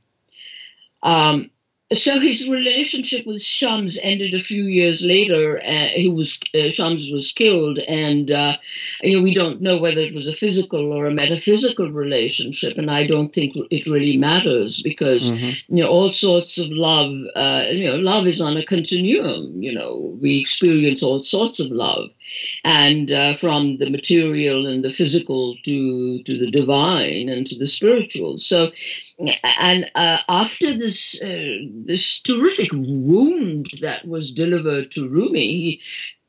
Um, 1.02 1.50
so 1.92 2.20
his 2.20 2.48
relationship 2.48 3.26
with 3.26 3.42
Shams 3.42 3.98
ended 4.02 4.32
a 4.32 4.40
few 4.40 4.64
years 4.64 5.04
later. 5.04 5.58
Uh, 5.58 5.88
he 5.88 6.08
was 6.08 6.38
uh, 6.54 6.70
Shams 6.70 7.10
was 7.10 7.32
killed, 7.32 7.80
and 7.80 8.30
uh, 8.30 8.56
you 9.02 9.16
know 9.16 9.22
we 9.22 9.34
don't 9.34 9.60
know 9.60 9.76
whether 9.76 10.00
it 10.00 10.14
was 10.14 10.28
a 10.28 10.32
physical 10.32 10.92
or 10.92 11.06
a 11.06 11.10
metaphysical 11.12 11.90
relationship, 11.90 12.78
and 12.78 12.92
I 12.92 13.06
don't 13.06 13.32
think 13.32 13.56
it 13.70 13.86
really 13.86 14.16
matters 14.16 14.82
because 14.82 15.32
mm-hmm. 15.32 15.74
you 15.74 15.82
know 15.82 15.90
all 15.90 16.10
sorts 16.10 16.58
of 16.58 16.70
love. 16.70 17.16
Uh, 17.34 17.64
you 17.72 17.84
know, 17.84 17.96
love 17.96 18.28
is 18.28 18.40
on 18.40 18.56
a 18.56 18.64
continuum. 18.64 19.60
You 19.60 19.74
know, 19.74 20.16
we 20.20 20.38
experience 20.38 21.02
all 21.02 21.22
sorts 21.22 21.58
of 21.58 21.72
love, 21.72 22.12
and 22.62 23.10
uh, 23.10 23.34
from 23.34 23.78
the 23.78 23.90
material 23.90 24.64
and 24.64 24.84
the 24.84 24.92
physical 24.92 25.56
to 25.64 26.22
to 26.22 26.38
the 26.38 26.52
divine 26.52 27.28
and 27.28 27.48
to 27.48 27.58
the 27.58 27.66
spiritual. 27.66 28.38
So 28.38 28.70
and 29.58 29.90
uh, 29.94 30.18
after 30.28 30.76
this 30.76 31.20
uh, 31.22 31.58
this 31.84 32.20
terrific 32.20 32.70
wound 32.72 33.68
that 33.80 34.06
was 34.06 34.32
delivered 34.32 34.90
to 34.92 35.08
Rumi, 35.08 35.80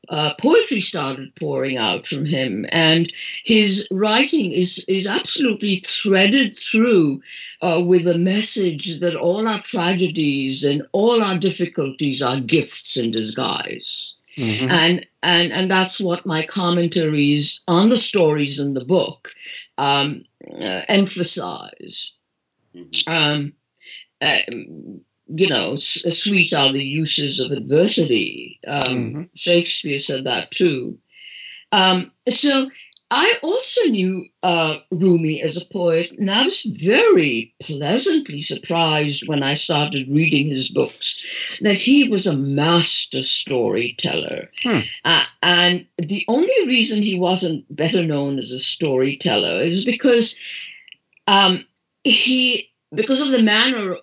uh, 0.08 0.34
poetry 0.34 0.80
started 0.80 1.34
pouring 1.36 1.76
out 1.76 2.06
from 2.06 2.24
him, 2.24 2.66
and 2.70 3.12
his 3.44 3.86
writing 3.90 4.52
is 4.52 4.84
is 4.88 5.06
absolutely 5.06 5.76
threaded 5.76 6.54
through 6.54 7.22
uh, 7.62 7.82
with 7.84 8.06
a 8.06 8.18
message 8.18 9.00
that 9.00 9.14
all 9.14 9.48
our 9.48 9.62
tragedies 9.62 10.64
and 10.64 10.82
all 10.92 11.22
our 11.22 11.38
difficulties 11.38 12.20
are 12.20 12.40
gifts 12.40 12.96
in 12.96 13.10
disguise. 13.10 14.16
Mm-hmm. 14.36 14.70
And 14.70 15.06
and 15.22 15.52
and 15.52 15.70
that's 15.70 16.00
what 16.00 16.26
my 16.26 16.42
commentaries 16.42 17.60
on 17.68 17.88
the 17.88 17.96
stories 17.96 18.58
in 18.58 18.74
the 18.74 18.84
book 18.84 19.32
um, 19.78 20.24
uh, 20.50 20.82
emphasize. 20.88 22.12
Mm-hmm. 22.74 23.12
Um, 23.12 23.52
uh, 24.20 24.38
you 25.34 25.48
know, 25.48 25.76
sweet 25.76 26.52
are 26.52 26.72
the 26.72 26.84
uses 26.84 27.40
of 27.40 27.50
adversity. 27.50 28.60
Um, 28.66 28.84
mm-hmm. 28.84 29.22
Shakespeare 29.34 29.98
said 29.98 30.24
that 30.24 30.50
too. 30.50 30.98
Um, 31.72 32.12
so 32.28 32.70
I 33.10 33.38
also 33.42 33.82
knew 33.84 34.26
uh, 34.42 34.78
Rumi 34.90 35.42
as 35.42 35.58
a 35.58 35.66
poet, 35.66 36.12
and 36.12 36.30
I 36.30 36.44
was 36.44 36.62
very 36.62 37.54
pleasantly 37.60 38.40
surprised 38.40 39.28
when 39.28 39.42
I 39.42 39.52
started 39.52 40.08
reading 40.08 40.48
his 40.48 40.70
books 40.70 41.58
that 41.60 41.74
he 41.76 42.08
was 42.08 42.26
a 42.26 42.34
master 42.34 43.22
storyteller. 43.22 44.48
Hmm. 44.62 44.80
Uh, 45.04 45.24
and 45.42 45.86
the 45.98 46.24
only 46.26 46.66
reason 46.66 47.02
he 47.02 47.18
wasn't 47.18 47.64
better 47.74 48.02
known 48.02 48.38
as 48.38 48.50
a 48.50 48.58
storyteller 48.58 49.60
is 49.60 49.84
because 49.84 50.34
um, 51.26 51.66
he 52.04 52.70
because 52.94 53.20
of 53.20 53.30
the 53.30 53.42
manner 53.42 53.96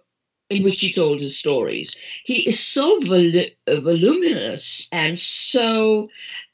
in 0.49 0.63
which 0.63 0.81
he 0.81 0.91
told 0.91 1.19
his 1.19 1.37
stories. 1.37 1.95
He 2.23 2.47
is 2.47 2.59
so 2.59 2.99
vol- 3.01 3.81
voluminous 3.81 4.87
and 4.91 5.17
so 5.17 6.07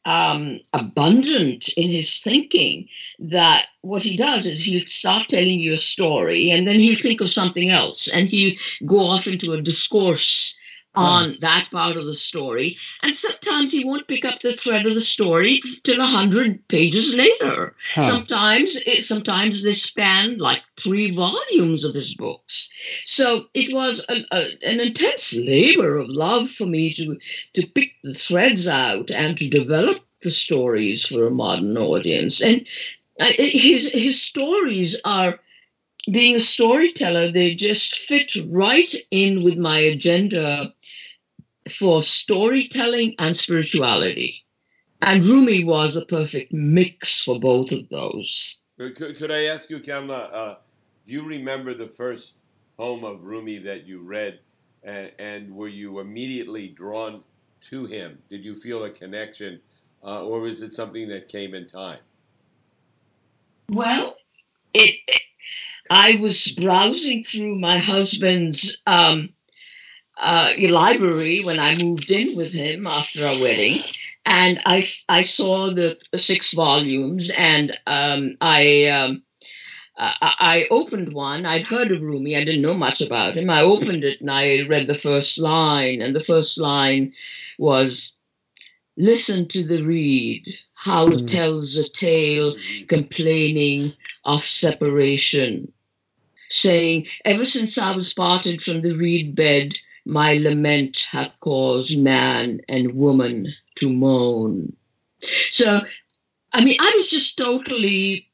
um, 0.04 0.60
abundant 0.74 1.70
in 1.70 1.90
his 1.90 2.20
thinking 2.20 2.88
that 3.20 3.68
what 3.82 4.04
he 4.04 4.18
does 4.18 4.46
is 4.46 4.64
he'll 4.64 4.86
start 4.86 5.30
telling 5.30 5.60
you 5.60 5.74
a 5.74 5.78
story 5.78 6.52
and 6.52 6.68
then 6.68 6.80
he'll 6.80 7.00
think 7.00 7.22
of 7.22 7.30
something 7.30 7.70
else 7.70 8.08
and 8.10 8.28
he'll 8.28 8.56
go 8.86 9.00
off 9.00 9.28
into 9.28 9.54
a 9.54 9.62
discourse 9.62 10.56
on 10.96 11.38
that 11.42 11.70
part 11.72 11.98
of 11.98 12.06
the 12.06 12.16
story. 12.16 12.78
And 13.02 13.14
sometimes 13.14 13.72
he 13.72 13.84
won't 13.84 14.08
pick 14.08 14.26
up 14.26 14.40
the 14.40 14.54
thread 14.54 14.86
of 14.86 14.94
the 14.94 15.02
story 15.02 15.62
till 15.84 16.02
a 16.02 16.06
hundred 16.06 16.68
pages 16.68 17.16
later. 17.16 17.74
Huh. 17.94 18.04
Sometimes, 18.04 18.76
it, 18.86 19.04
sometimes 19.04 19.64
they 19.64 19.74
span 19.74 20.38
like 20.38 20.62
three 20.78 21.12
volumes 21.12 21.84
of 21.84 21.96
his 21.96 22.14
books. 22.16 22.70
So 23.06 23.46
it 23.54 23.74
was 23.74 24.06
a, 24.10 24.26
a, 24.32 24.48
an 24.64 24.80
intense 24.80 25.34
labor 25.34 25.98
of 25.98 26.10
love 26.10 26.50
for 26.50 26.66
me 26.66 26.94
to 26.94 27.18
to 27.54 27.68
pick 27.68 27.92
the 28.04 28.14
threads 28.14 28.68
out 28.68 29.12
and 29.12 29.38
to 29.38 29.50
develop 29.50 29.98
the 30.22 30.32
stories 30.32 31.06
for 31.06 31.28
a 31.28 31.32
modern 31.32 31.78
audience. 31.78 32.42
And 32.42 32.68
uh, 33.20 33.32
his 33.38 33.92
his 33.92 34.22
stories 34.22 35.00
are 35.06 35.40
being 36.12 36.36
a 36.36 36.40
storyteller, 36.40 37.32
they 37.32 37.56
just 37.56 37.96
fit 37.96 38.32
right 38.50 38.94
in 39.12 39.44
with 39.44 39.58
my 39.58 39.80
agenda 39.80 40.74
for 41.70 42.04
storytelling 42.04 43.16
and 43.20 43.36
spirituality. 43.36 44.44
And 45.02 45.24
Rumi 45.24 45.64
was 45.64 45.96
a 45.96 46.06
perfect 46.06 46.54
mix 46.54 47.24
for 47.24 47.40
both 47.40 47.72
of 47.72 47.90
those. 47.90 48.62
Could, 48.78 49.18
could 49.18 49.32
I 49.32 49.44
ask 49.46 49.70
you, 49.70 49.80
Kamla, 49.80 50.30
uh, 50.32 50.56
do 51.06 51.14
you 51.14 51.24
remember 51.24 51.74
the 51.74 51.88
first 51.88 52.34
poem 52.78 53.04
of 53.04 53.24
Rumi 53.24 53.60
that 53.60 53.86
you 53.86 54.02
read, 54.02 54.40
and, 54.84 55.12
and 55.20 55.56
were 55.56 55.68
you 55.68 56.00
immediately 56.00 56.68
drawn 56.68 57.24
to 57.70 57.86
him? 57.86 58.18
Did 58.30 58.44
you 58.44 58.56
feel 58.56 58.84
a 58.84 58.90
connection, 58.90 59.62
uh, 60.04 60.26
or 60.26 60.42
was 60.42 60.62
it 60.62 60.74
something 60.74 61.08
that 61.10 61.28
came 61.28 61.54
in 61.54 61.68
time? 61.68 62.00
Well, 63.70 64.16
it, 64.74 64.96
it 65.08 65.22
I 65.90 66.18
was 66.20 66.52
browsing 66.52 67.24
through 67.24 67.60
my 67.60 67.78
husband's 67.78 68.82
um, 68.88 69.35
uh, 70.18 70.54
library 70.70 71.42
when 71.44 71.60
I 71.60 71.76
moved 71.76 72.12
in 72.12 72.36
with 72.36 72.54
him 72.54 72.88
after 72.88 73.26
our 73.26 73.40
wedding, 73.42 73.82
and 74.26 74.62
I 74.66 74.90
I 75.10 75.22
saw 75.22 75.74
the 75.74 75.98
six 76.16 76.54
volumes, 76.54 77.32
and 77.38 77.78
um, 77.88 78.38
I. 78.42 78.88
Um, 78.88 79.24
I 79.98 80.68
opened 80.72 81.14
one. 81.14 81.46
I'd 81.46 81.64
heard 81.64 81.90
of 81.90 82.02
Rumi. 82.02 82.36
I 82.36 82.44
didn't 82.44 82.64
know 82.64 82.74
much 82.74 83.00
about 83.00 83.38
him. 83.38 83.50
I 83.50 83.62
opened 83.62 84.04
it 84.04 84.20
and 84.20 84.30
I 84.30 84.64
read 84.68 84.88
the 84.88 84.94
first 84.94 85.38
line. 85.38 86.02
And 86.02 86.14
the 86.14 86.20
first 86.20 86.58
line 86.58 87.14
was 87.58 88.16
Listen 88.98 89.46
to 89.50 89.62
the 89.62 89.82
reed, 89.82 90.58
how 90.74 91.08
it 91.08 91.20
hmm. 91.20 91.26
tells 91.26 91.76
a 91.76 91.88
tale 91.88 92.56
complaining 92.88 93.92
of 94.24 94.42
separation, 94.44 95.74
saying, 96.50 97.06
Ever 97.26 97.44
since 97.44 97.78
I 97.78 97.94
was 97.94 98.14
parted 98.14 98.62
from 98.62 98.80
the 98.80 98.96
reed 98.96 99.36
bed, 99.36 99.78
my 100.06 100.38
lament 100.38 101.08
hath 101.10 101.40
caused 101.40 101.98
man 101.98 102.62
and 102.70 102.96
woman 102.96 103.48
to 103.76 103.92
moan. 103.92 104.76
So, 105.50 105.82
I 106.54 106.64
mean, 106.64 106.78
I 106.80 106.94
was 106.96 107.10
just 107.10 107.38
totally 107.38 108.30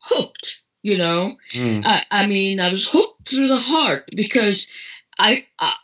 hooked, 0.00 0.60
you 0.82 0.96
know. 0.96 1.32
Mm. 1.54 1.84
I, 1.84 2.04
I, 2.10 2.26
mean, 2.26 2.60
I 2.60 2.70
was 2.70 2.86
hooked 2.86 3.28
through 3.28 3.48
the 3.48 3.58
heart 3.58 4.08
because 4.14 4.68
I, 5.18 5.46
I 5.58 5.74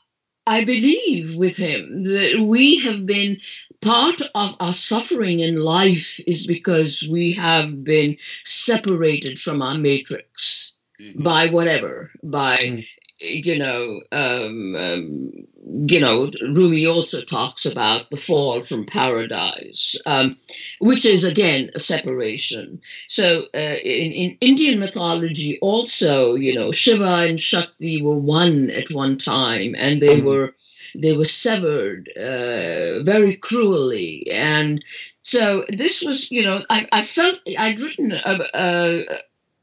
I 0.46 0.64
believe 0.64 1.36
with 1.36 1.58
him 1.58 2.04
that 2.04 2.40
we 2.40 2.78
have 2.78 3.04
been 3.04 3.38
part 3.82 4.22
of 4.34 4.56
our 4.60 4.72
suffering 4.72 5.40
in 5.40 5.56
life 5.56 6.18
is 6.26 6.46
because 6.46 7.06
we 7.06 7.32
have 7.34 7.84
been 7.84 8.16
separated 8.44 9.38
from 9.38 9.60
our 9.60 9.76
matrix 9.76 10.72
mm-hmm. 10.98 11.22
by 11.22 11.48
whatever, 11.48 12.10
by 12.22 12.56
mm 12.56 12.86
you 13.20 13.58
know, 13.58 14.00
um, 14.12 14.76
um, 14.76 15.32
you 15.86 16.00
know, 16.00 16.30
Rumi 16.42 16.86
also 16.86 17.22
talks 17.22 17.66
about 17.66 18.10
the 18.10 18.16
fall 18.16 18.62
from 18.62 18.86
paradise, 18.86 20.00
um, 20.06 20.36
which 20.80 21.04
is 21.04 21.24
again 21.24 21.70
a 21.74 21.80
separation. 21.80 22.80
So 23.06 23.46
uh, 23.54 23.76
in, 23.84 24.12
in 24.12 24.38
Indian 24.40 24.78
mythology, 24.78 25.58
also, 25.60 26.34
you 26.34 26.54
know, 26.54 26.72
Shiva 26.72 27.26
and 27.28 27.40
Shakti 27.40 28.02
were 28.02 28.18
one 28.18 28.70
at 28.70 28.90
one 28.90 29.18
time, 29.18 29.74
and 29.76 30.00
they 30.00 30.20
mm. 30.20 30.24
were 30.24 30.54
they 30.94 31.16
were 31.16 31.24
severed 31.24 32.08
uh, 32.16 33.02
very 33.02 33.36
cruelly, 33.36 34.26
and 34.30 34.82
so 35.28 35.66
this 35.68 36.02
was, 36.02 36.30
you 36.32 36.42
know, 36.42 36.64
I, 36.70 36.88
I 36.90 37.02
felt 37.02 37.42
I'd 37.58 37.80
written 37.80 38.12
a, 38.12 38.48
a, 38.54 39.04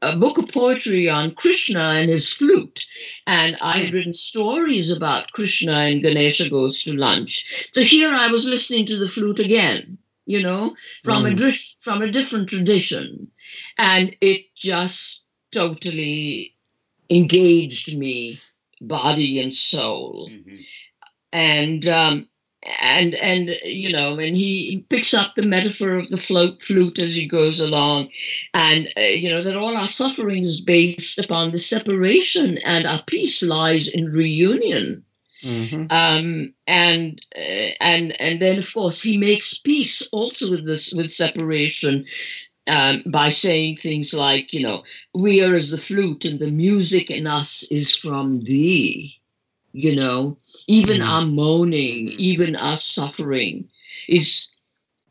a 0.02 0.16
book 0.16 0.38
of 0.38 0.48
poetry 0.48 1.08
on 1.08 1.34
Krishna 1.34 1.80
and 1.80 2.10
his 2.10 2.32
flute. 2.32 2.86
And 3.26 3.56
I 3.60 3.78
had 3.78 3.94
written 3.94 4.12
stories 4.12 4.92
about 4.92 5.32
Krishna 5.32 5.72
and 5.72 6.02
Ganesha 6.02 6.50
goes 6.50 6.82
to 6.82 6.94
lunch. 6.94 7.68
So 7.72 7.82
here 7.82 8.12
I 8.12 8.30
was 8.30 8.46
listening 8.46 8.86
to 8.86 8.96
the 8.96 9.08
flute 9.08 9.38
again, 9.38 9.98
you 10.26 10.42
know, 10.42 10.76
from 11.02 11.24
mm. 11.24 11.40
a 11.40 11.82
from 11.82 12.02
a 12.02 12.10
different 12.10 12.48
tradition. 12.48 13.30
And 13.78 14.14
it 14.20 14.54
just 14.54 15.24
totally 15.50 16.54
engaged 17.08 17.96
me, 17.96 18.40
body 18.80 19.40
and 19.40 19.52
soul. 19.52 20.28
Mm-hmm. 20.30 20.56
And 21.32 21.86
um, 21.86 22.28
and 22.80 23.14
and 23.16 23.50
you 23.64 23.92
know 23.92 24.18
and 24.18 24.36
he 24.36 24.84
picks 24.88 25.14
up 25.14 25.34
the 25.34 25.46
metaphor 25.46 25.96
of 25.96 26.08
the 26.08 26.16
float 26.16 26.62
flute 26.62 26.98
as 26.98 27.14
he 27.14 27.26
goes 27.26 27.60
along. 27.60 28.08
And 28.54 28.92
uh, 28.96 29.00
you 29.00 29.28
know 29.28 29.42
that 29.42 29.56
all 29.56 29.76
our 29.76 29.88
suffering 29.88 30.44
is 30.44 30.60
based 30.60 31.18
upon 31.18 31.50
the 31.50 31.58
separation 31.58 32.58
and 32.58 32.86
our 32.86 33.02
peace 33.02 33.42
lies 33.42 33.88
in 33.88 34.12
reunion. 34.12 35.04
Mm-hmm. 35.44 35.86
um, 35.90 36.54
and 36.66 37.20
uh, 37.36 37.70
and 37.80 38.18
and 38.20 38.40
then 38.40 38.58
of 38.58 38.72
course 38.72 39.02
he 39.02 39.18
makes 39.18 39.58
peace 39.58 40.08
also 40.10 40.50
with 40.50 40.64
this 40.64 40.94
with 40.94 41.10
separation 41.10 42.06
um, 42.68 43.02
by 43.06 43.28
saying 43.28 43.76
things 43.76 44.14
like 44.14 44.52
you 44.54 44.62
know 44.62 44.82
we 45.14 45.44
are 45.44 45.54
as 45.54 45.70
the 45.70 45.78
flute 45.78 46.24
and 46.24 46.40
the 46.40 46.50
music 46.50 47.10
in 47.10 47.26
us 47.26 47.64
is 47.70 47.94
from 47.94 48.40
thee 48.44 49.15
you 49.76 49.94
know 49.94 50.36
even 50.66 51.00
mm. 51.00 51.08
our 51.08 51.24
moaning 51.24 52.08
even 52.18 52.56
our 52.56 52.76
suffering 52.76 53.68
is 54.08 54.48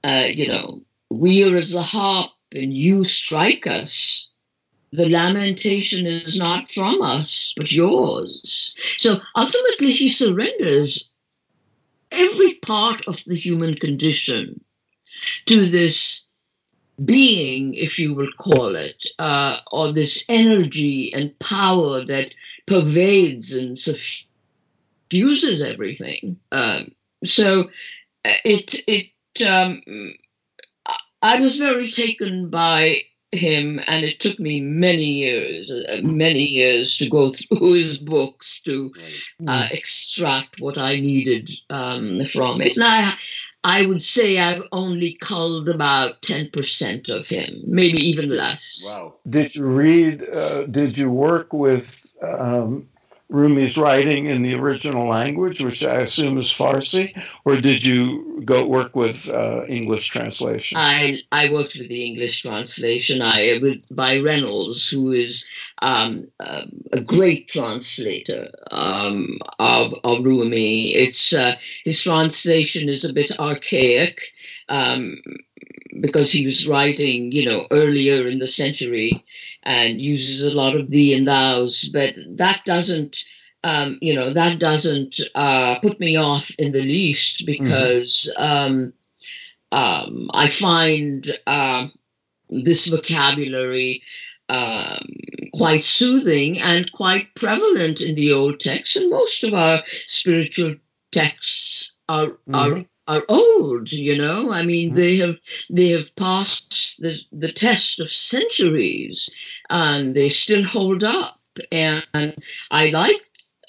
uh, 0.03 0.25
you 0.27 0.47
know 0.47 0.81
we 1.11 1.43
are 1.43 1.55
as 1.55 1.71
the 1.71 1.81
harp 1.81 2.31
and 2.51 2.73
you 2.73 3.03
strike 3.03 3.67
us. 3.67 4.29
The 4.91 5.09
lamentation 5.09 6.07
is 6.07 6.37
not 6.37 6.71
from 6.71 7.01
us 7.01 7.53
but 7.57 7.71
yours. 7.71 8.75
So 8.97 9.19
ultimately 9.35 9.91
he 9.91 10.07
surrenders 10.07 11.11
every 12.11 12.55
part 12.55 13.05
of 13.07 13.23
the 13.25 13.35
human 13.35 13.75
condition 13.75 14.63
to 15.47 15.65
this 15.65 16.27
being, 17.03 17.73
if 17.73 17.99
you 17.99 18.15
will 18.15 18.31
call 18.37 18.75
it, 18.75 19.05
uh, 19.19 19.57
or 19.71 19.91
this 19.91 20.23
energy 20.29 21.13
and 21.13 21.37
power 21.39 22.05
that 22.05 22.33
pervades 22.67 23.53
and 23.53 23.77
suffuses 23.77 24.25
uses 25.11 25.61
everything. 25.61 26.37
Um, 26.51 26.91
so 27.23 27.69
uh, 28.25 28.33
it 28.43 28.75
it 28.87 29.11
um, 29.45 29.81
I 31.21 31.39
was 31.39 31.57
very 31.57 31.89
taken 31.91 32.49
by 32.49 33.01
him, 33.31 33.81
and 33.87 34.05
it 34.05 34.19
took 34.19 34.39
me 34.39 34.61
many 34.61 35.05
years, 35.05 35.71
uh, 35.71 36.01
many 36.03 36.43
years 36.43 36.97
to 36.97 37.09
go 37.09 37.29
through 37.29 37.73
his 37.73 37.97
books 37.97 38.61
to 38.61 38.93
uh, 39.47 39.67
extract 39.71 40.59
what 40.59 40.77
I 40.77 40.99
needed 40.99 41.49
um, 41.69 42.25
from 42.25 42.61
it. 42.61 42.75
And 42.75 42.85
I, 42.85 43.13
I 43.63 43.85
would 43.85 44.01
say 44.01 44.39
I've 44.39 44.63
only 44.71 45.17
culled 45.19 45.69
about 45.69 46.21
ten 46.21 46.49
percent 46.51 47.09
of 47.09 47.27
him, 47.27 47.63
maybe 47.65 47.97
even 47.97 48.29
less. 48.29 48.83
Wow! 48.85 49.15
Did 49.27 49.55
you 49.55 49.65
read? 49.65 50.29
Uh, 50.29 50.67
did 50.67 50.97
you 50.97 51.09
work 51.09 51.53
with? 51.53 52.15
Um, 52.21 52.87
Rumi's 53.35 53.77
writing 53.77 54.27
in 54.27 54.43
the 54.43 54.55
original 54.55 55.07
language, 55.07 55.59
which 55.61 55.83
I 55.83 56.01
assume 56.01 56.37
is 56.37 56.47
Farsi, 56.47 57.13
or 57.43 57.59
did 57.59 57.83
you 57.83 58.41
go 58.45 58.65
work 58.65 58.95
with 58.95 59.29
uh, 59.29 59.65
English 59.67 60.07
translation? 60.07 60.77
I 60.79 61.19
I 61.33 61.51
worked 61.51 61.75
with 61.75 61.89
the 61.89 62.05
English 62.05 62.41
translation. 62.43 63.21
I 63.21 63.59
with 63.61 63.83
by 63.93 64.19
Reynolds, 64.19 64.89
who 64.89 65.11
is 65.11 65.45
um, 65.81 66.31
uh, 66.39 66.63
a 66.93 67.01
great 67.01 67.49
translator 67.49 68.49
um, 68.71 69.39
of 69.59 69.93
of 70.05 70.23
Rumi. 70.23 70.95
It's 70.95 71.33
uh, 71.33 71.55
his 71.83 72.01
translation 72.01 72.87
is 72.87 73.03
a 73.03 73.13
bit 73.13 73.37
archaic. 73.37 74.21
Um, 74.69 75.21
because 76.01 76.31
he 76.31 76.45
was 76.45 76.67
writing, 76.67 77.31
you 77.31 77.45
know, 77.45 77.67
earlier 77.71 78.27
in 78.27 78.39
the 78.39 78.47
century, 78.47 79.23
and 79.65 80.01
uses 80.01 80.43
a 80.43 80.55
lot 80.55 80.75
of 80.75 80.89
thee 80.89 81.13
and 81.13 81.25
thous, 81.27 81.87
but 81.87 82.13
that 82.35 82.63
doesn't, 82.65 83.23
um, 83.63 83.97
you 84.01 84.13
know, 84.13 84.31
that 84.31 84.59
doesn't 84.59 85.19
uh, 85.33 85.79
put 85.79 85.99
me 85.99 86.15
off 86.15 86.51
in 86.59 86.71
the 86.71 86.83
least 86.83 87.45
mm-hmm. 87.45 87.63
because 87.63 88.31
mm-hmm. 88.37 88.43
um, 88.43 88.93
um, 89.71 90.29
I 90.33 90.47
find 90.47 91.37
uh, 91.47 91.87
this 92.49 92.87
vocabulary 92.87 94.03
um, 94.49 95.07
quite 95.53 95.83
soothing 95.83 96.59
and 96.59 96.91
quite 96.91 97.33
prevalent 97.35 98.01
in 98.01 98.15
the 98.15 98.31
old 98.31 98.59
texts, 98.59 98.95
and 98.95 99.09
most 99.09 99.43
of 99.43 99.53
our 99.53 99.81
spiritual 100.05 100.75
texts 101.11 101.97
are 102.07 102.27
mm-hmm. 102.27 102.55
are 102.55 102.85
are 103.07 103.23
old 103.29 103.91
you 103.91 104.17
know 104.17 104.51
i 104.51 104.63
mean 104.63 104.89
mm-hmm. 104.89 104.97
they 104.97 105.15
have 105.17 105.37
they 105.69 105.89
have 105.89 106.15
passed 106.15 107.01
the, 107.01 107.19
the 107.31 107.51
test 107.51 107.99
of 107.99 108.09
centuries 108.09 109.29
and 109.69 110.15
they 110.15 110.29
still 110.29 110.63
hold 110.63 111.03
up 111.03 111.39
and 111.71 112.35
i 112.71 112.89
like 112.89 113.21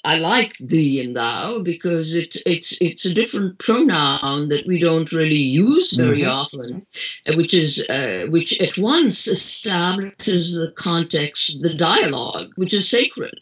I 0.07 0.19
like 0.19 0.57
thee 0.59 1.01
and 1.01 1.17
thou 1.17 1.61
because 1.61 2.15
it's 2.15 2.41
it's 2.45 2.81
it's 2.81 3.03
a 3.03 3.13
different 3.13 3.59
pronoun 3.59 4.47
that 4.47 4.65
we 4.65 4.79
don't 4.79 5.11
really 5.11 5.35
use 5.35 5.91
very 5.91 6.21
mm-hmm. 6.21 6.31
often, 6.31 6.87
uh, 7.27 7.33
which 7.35 7.53
is 7.53 7.85
uh, 7.89 8.27
which 8.29 8.57
at 8.61 8.77
once 8.77 9.27
establishes 9.27 10.55
the 10.55 10.71
context 10.77 11.55
of 11.55 11.59
the 11.59 11.73
dialogue, 11.73 12.51
which 12.55 12.73
is 12.73 12.87
sacred. 12.87 13.37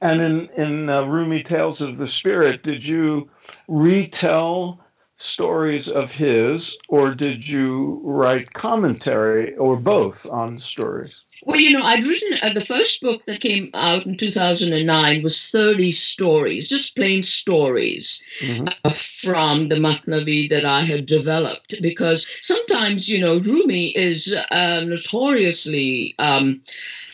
And 0.00 0.20
in 0.20 0.48
in 0.56 0.88
uh, 0.88 1.04
Rumi 1.04 1.44
Tales 1.44 1.80
of 1.80 1.98
the 1.98 2.08
Spirit, 2.08 2.64
did 2.64 2.84
you 2.84 3.30
retell 3.68 4.81
stories 5.22 5.88
of 5.88 6.12
his, 6.12 6.76
or 6.88 7.14
did 7.14 7.46
you 7.46 8.00
write 8.02 8.52
commentary 8.52 9.56
or 9.56 9.76
both 9.76 10.26
on 10.30 10.58
stories? 10.58 11.22
Well, 11.44 11.58
you 11.58 11.72
know, 11.72 11.82
I'd 11.82 12.04
written 12.04 12.38
uh, 12.40 12.52
the 12.52 12.64
first 12.64 13.00
book 13.00 13.26
that 13.26 13.40
came 13.40 13.68
out 13.74 14.06
in 14.06 14.16
2009 14.16 15.22
was 15.22 15.50
30 15.50 15.90
stories, 15.90 16.68
just 16.68 16.94
plain 16.94 17.24
stories 17.24 18.22
mm-hmm. 18.38 18.68
uh, 18.84 18.90
from 18.90 19.66
the 19.66 19.74
Mathnavi 19.74 20.48
that 20.50 20.64
I 20.64 20.82
had 20.82 21.04
developed. 21.04 21.82
Because 21.82 22.26
sometimes, 22.42 23.08
you 23.08 23.20
know, 23.20 23.38
Rumi 23.38 23.88
is 23.88 24.36
uh, 24.52 24.84
notoriously. 24.86 26.14
Um, 26.18 26.62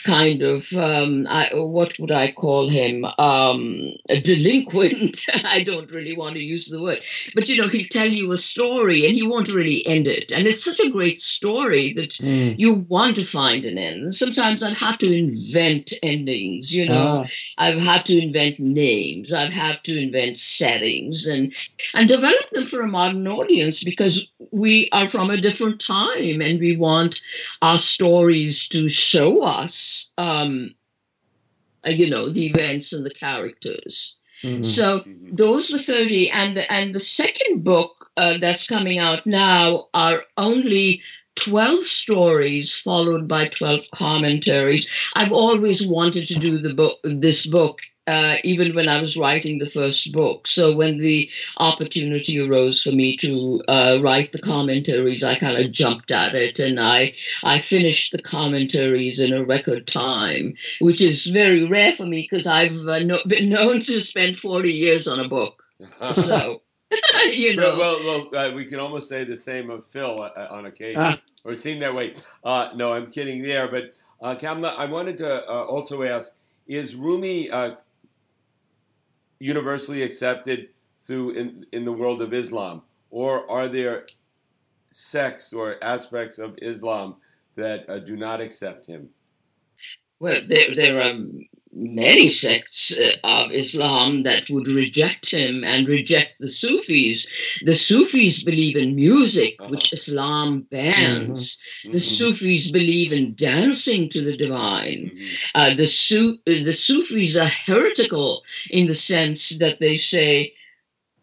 kind 0.08 0.42
of 0.42 0.72
um, 0.72 1.26
I, 1.28 1.50
what 1.54 1.98
would 1.98 2.10
I 2.10 2.32
call 2.32 2.66
him 2.68 3.04
um, 3.18 3.92
a 4.08 4.18
delinquent. 4.18 5.26
I 5.44 5.62
don't 5.62 5.90
really 5.90 6.16
want 6.16 6.36
to 6.36 6.42
use 6.42 6.68
the 6.68 6.82
word, 6.82 7.00
but 7.34 7.48
you 7.48 7.60
know 7.60 7.68
he'll 7.68 7.86
tell 7.90 8.08
you 8.08 8.32
a 8.32 8.38
story 8.38 9.04
and 9.04 9.14
he 9.14 9.22
won't 9.22 9.52
really 9.52 9.86
end 9.86 10.08
it, 10.08 10.32
and 10.32 10.46
it's 10.46 10.64
such 10.64 10.80
a 10.80 10.90
great 10.90 11.20
story 11.20 11.92
that 11.92 12.14
mm. 12.14 12.58
you 12.58 12.74
want 12.88 13.16
to 13.16 13.24
find 13.24 13.66
an 13.66 13.76
end. 13.76 14.14
Sometimes 14.14 14.62
I've 14.62 14.78
had 14.78 14.98
to 15.00 15.12
invent 15.12 15.92
endings. 16.02 16.74
You 16.74 16.88
know, 16.88 17.24
ah. 17.24 17.26
I've 17.58 17.80
had 17.80 18.06
to 18.06 18.18
invent 18.18 18.58
names. 18.58 19.32
I've 19.32 19.52
had 19.52 19.84
to 19.84 20.00
invent 20.00 20.38
settings 20.38 21.26
and 21.26 21.52
and 21.94 22.08
develop 22.08 22.48
them 22.52 22.64
for 22.64 22.80
a 22.80 22.88
modern 22.88 23.28
audience 23.28 23.84
because 23.84 24.30
we 24.52 24.88
are 24.92 25.06
from 25.06 25.28
a 25.28 25.40
different 25.40 25.80
time 25.80 26.40
and 26.40 26.58
we 26.60 26.76
want 26.76 27.20
our 27.60 27.78
stories 27.78 28.66
to 28.68 28.88
show 28.88 29.42
us 29.42 29.97
um, 30.18 30.74
uh, 31.86 31.90
you 31.90 32.08
know, 32.10 32.28
the 32.28 32.46
events 32.46 32.92
and 32.92 33.04
the 33.04 33.14
characters. 33.14 34.16
Mm-hmm. 34.42 34.62
So 34.62 35.00
mm-hmm. 35.00 35.34
those 35.34 35.70
were 35.70 35.78
30. 35.78 36.30
And 36.30 36.56
the, 36.56 36.72
and 36.72 36.94
the 36.94 37.00
second 37.00 37.64
book 37.64 38.10
uh, 38.16 38.38
that's 38.38 38.66
coming 38.66 38.98
out 38.98 39.26
now 39.26 39.86
are 39.94 40.24
only 40.36 41.02
12 41.36 41.84
stories 41.84 42.76
followed 42.76 43.28
by 43.28 43.48
12 43.48 43.90
commentaries. 43.92 44.88
I've 45.14 45.32
always 45.32 45.86
wanted 45.86 46.26
to 46.26 46.34
do 46.34 46.58
the 46.58 46.74
book, 46.74 46.98
this 47.04 47.46
book 47.46 47.80
uh, 48.08 48.36
even 48.42 48.74
when 48.74 48.88
I 48.88 49.00
was 49.00 49.18
writing 49.18 49.58
the 49.58 49.68
first 49.68 50.12
book. 50.12 50.46
So 50.46 50.74
when 50.74 50.96
the 50.96 51.30
opportunity 51.58 52.40
arose 52.40 52.82
for 52.82 52.90
me 52.90 53.16
to 53.18 53.62
uh, 53.68 53.98
write 54.00 54.32
the 54.32 54.38
commentaries, 54.38 55.22
I 55.22 55.34
kind 55.34 55.58
of 55.58 55.72
jumped 55.72 56.10
at 56.10 56.34
it, 56.34 56.58
and 56.58 56.80
I 56.80 57.12
I 57.44 57.58
finished 57.58 58.12
the 58.12 58.22
commentaries 58.22 59.20
in 59.20 59.34
a 59.34 59.44
record 59.44 59.86
time, 59.86 60.54
which 60.80 61.02
is 61.02 61.26
very 61.26 61.66
rare 61.66 61.92
for 61.92 62.06
me 62.06 62.26
because 62.28 62.46
I've 62.46 62.78
uh, 62.86 63.00
no, 63.00 63.20
been 63.26 63.50
known 63.56 63.80
to 63.80 64.00
spend 64.00 64.38
forty 64.38 64.72
years 64.72 65.06
on 65.06 65.20
a 65.20 65.28
book. 65.28 65.62
So. 66.12 66.62
you 67.32 67.54
know. 67.54 67.76
Well, 67.76 68.00
well, 68.02 68.28
well 68.32 68.46
uh, 68.46 68.54
we 68.54 68.64
can 68.64 68.80
almost 68.80 69.10
say 69.10 69.22
the 69.22 69.36
same 69.36 69.68
of 69.68 69.84
Phil 69.84 70.22
uh, 70.22 70.48
on 70.50 70.64
occasion, 70.64 70.98
ah. 70.98 71.20
or 71.44 71.52
it 71.52 71.60
seemed 71.60 71.82
that 71.82 71.94
way. 71.94 72.14
no, 72.42 72.94
I'm 72.94 73.10
kidding 73.10 73.42
there. 73.42 73.68
But 73.68 73.92
Kamla, 74.40 74.74
I 74.74 74.86
wanted 74.86 75.18
to 75.18 75.46
also 75.46 76.02
ask: 76.04 76.34
Is 76.66 76.94
Rumi 76.94 77.50
universally 79.38 80.02
accepted 80.02 80.68
through 81.00 81.30
in, 81.30 81.66
in 81.72 81.84
the 81.84 81.92
world 81.92 82.22
of 82.22 82.32
Islam? 82.34 82.82
Or 83.10 83.50
are 83.50 83.68
there 83.68 84.06
sects 84.90 85.52
or 85.52 85.82
aspects 85.82 86.38
of 86.38 86.58
Islam 86.60 87.16
that 87.56 87.88
uh, 87.88 87.98
do 87.98 88.16
not 88.16 88.40
accept 88.40 88.86
him? 88.86 89.10
Well, 90.20 90.40
there, 90.46 90.74
there 90.74 91.00
are 91.00 91.14
many 91.72 92.30
sects 92.30 92.96
uh, 92.98 93.12
of 93.24 93.52
Islam 93.52 94.22
that 94.22 94.48
would 94.50 94.66
reject 94.66 95.30
him 95.30 95.64
and 95.64 95.88
reject 95.88 96.38
the 96.38 96.48
Sufis. 96.48 97.26
The 97.62 97.74
Sufis 97.74 98.42
believe 98.42 98.76
in 98.76 98.94
music, 98.94 99.56
uh-huh. 99.58 99.70
which 99.70 99.92
Islam 99.92 100.66
bans. 100.70 101.56
Mm-hmm. 101.56 101.92
The 101.92 101.98
mm-hmm. 101.98 102.14
Sufis 102.14 102.70
believe 102.70 103.12
in 103.12 103.34
dancing 103.34 104.08
to 104.10 104.20
the 104.22 104.36
divine. 104.36 105.10
Mm-hmm. 105.14 105.34
Uh, 105.54 105.74
the, 105.74 105.86
Su- 105.86 106.38
the 106.46 106.72
Sufis 106.72 107.36
are 107.36 107.50
heretical 107.66 108.42
in 108.70 108.86
the 108.86 108.94
sense 108.94 109.58
that 109.58 109.80
they 109.80 109.96
say, 109.96 110.54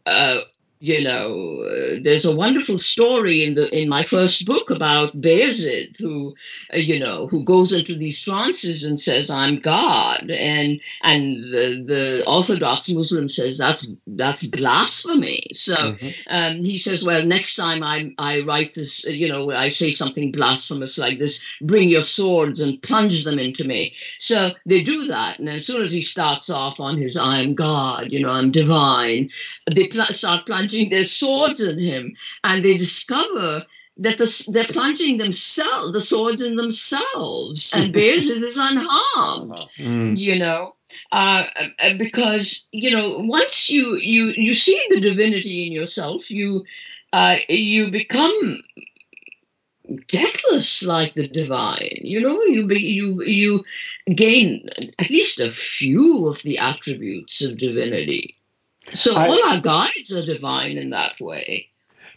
uh, 0.06 0.42
you 0.86 1.04
know, 1.04 1.64
uh, 1.64 2.00
there's 2.04 2.26
a 2.26 2.36
wonderful 2.36 2.78
story 2.78 3.44
in 3.44 3.56
the 3.56 3.76
in 3.76 3.90
my 3.90 4.04
first 4.04 4.46
book 4.46 4.70
about 4.70 5.20
Bayezid, 5.20 6.00
who, 6.00 6.36
uh, 6.76 6.78
you 6.78 7.00
know, 7.00 7.26
who 7.26 7.44
goes 7.44 7.74
into 7.74 7.96
these 7.96 8.22
trances 8.22 8.84
and 8.84 9.00
says, 9.00 9.32
"I'm 9.32 9.58
God," 9.58 10.30
and 10.30 10.80
and 11.02 11.44
the, 11.44 11.82
the 11.84 12.24
Orthodox 12.28 12.88
Muslim 12.90 13.28
says 13.30 13.58
that's 13.58 13.88
that's 14.06 14.46
blasphemy. 14.46 15.48
So 15.56 15.76
mm-hmm. 15.76 16.10
um, 16.30 16.64
he 16.64 16.78
says, 16.78 17.04
"Well, 17.04 17.26
next 17.26 17.56
time 17.56 17.82
I 17.82 18.14
I 18.20 18.42
write 18.42 18.76
this, 18.76 19.08
uh, 19.08 19.10
you 19.10 19.28
know, 19.28 19.50
I 19.50 19.70
say 19.70 19.90
something 19.90 20.32
blasphemous 20.32 21.00
like 21.00 21.18
this, 21.18 21.42
bring 21.62 21.90
your 21.90 22.04
swords 22.04 22.60
and 22.60 22.80
plunge 22.84 23.24
them 23.24 23.40
into 23.40 23.64
me." 23.64 23.96
So 24.20 24.52
they 24.68 24.84
do 24.84 25.08
that, 25.08 25.40
and 25.40 25.50
as 25.50 25.66
soon 25.66 25.82
as 25.82 25.92
he 25.92 26.04
starts 26.04 26.52
off 26.52 26.80
on 26.80 26.96
his 27.00 27.18
"I'm 27.18 27.56
God," 27.56 28.12
you 28.12 28.20
know, 28.20 28.30
I'm 28.30 28.52
divine, 28.52 29.32
they 29.74 29.88
pl- 29.88 30.14
start 30.14 30.46
plunging 30.46 30.75
plunging 30.76 30.90
their 30.90 31.04
swords 31.04 31.62
in 31.62 31.80
him, 31.80 32.16
and 32.44 32.64
they 32.64 32.78
discover 32.78 33.64
that 33.98 34.18
the, 34.18 34.50
they're 34.52 34.66
plunging 34.66 35.18
themselves, 35.18 35.94
the 35.94 36.02
swords 36.02 36.42
in 36.42 36.58
themselves, 36.58 37.72
and 37.74 37.94
Bayezid 37.96 38.44
is 38.44 38.58
unharmed. 38.58 39.60
Mm. 39.78 40.18
You 40.18 40.38
know, 40.38 40.74
uh, 41.12 41.46
uh, 41.80 41.94
because 41.98 42.68
you 42.72 42.92
know 42.92 43.20
once 43.20 43.70
you 43.70 43.96
you 43.98 44.34
you 44.36 44.54
see 44.54 44.82
the 44.90 45.00
divinity 45.00 45.68
in 45.68 45.72
yourself, 45.72 46.30
you 46.30 46.66
uh, 47.14 47.38
you 47.48 47.90
become 47.90 48.62
deathless 50.08 50.82
like 50.82 51.14
the 51.14 51.28
divine 51.28 52.00
you 52.02 52.20
know 52.20 52.42
you 52.46 52.66
be, 52.66 52.80
you 52.80 53.22
you 53.24 53.64
gain 54.16 54.68
at 54.98 55.12
least 55.12 55.40
a 55.40 55.52
few 55.52 56.28
of 56.28 56.42
the 56.42 56.58
attributes 56.58 57.44
of 57.46 57.60
divinity 57.60 58.34
so 58.94 59.16
I, 59.16 59.28
all 59.28 59.44
our 59.46 59.60
guides 59.60 60.16
are 60.16 60.26
divine 60.26 60.78
in 60.78 60.90
that 60.92 61.20
way. 61.20 61.70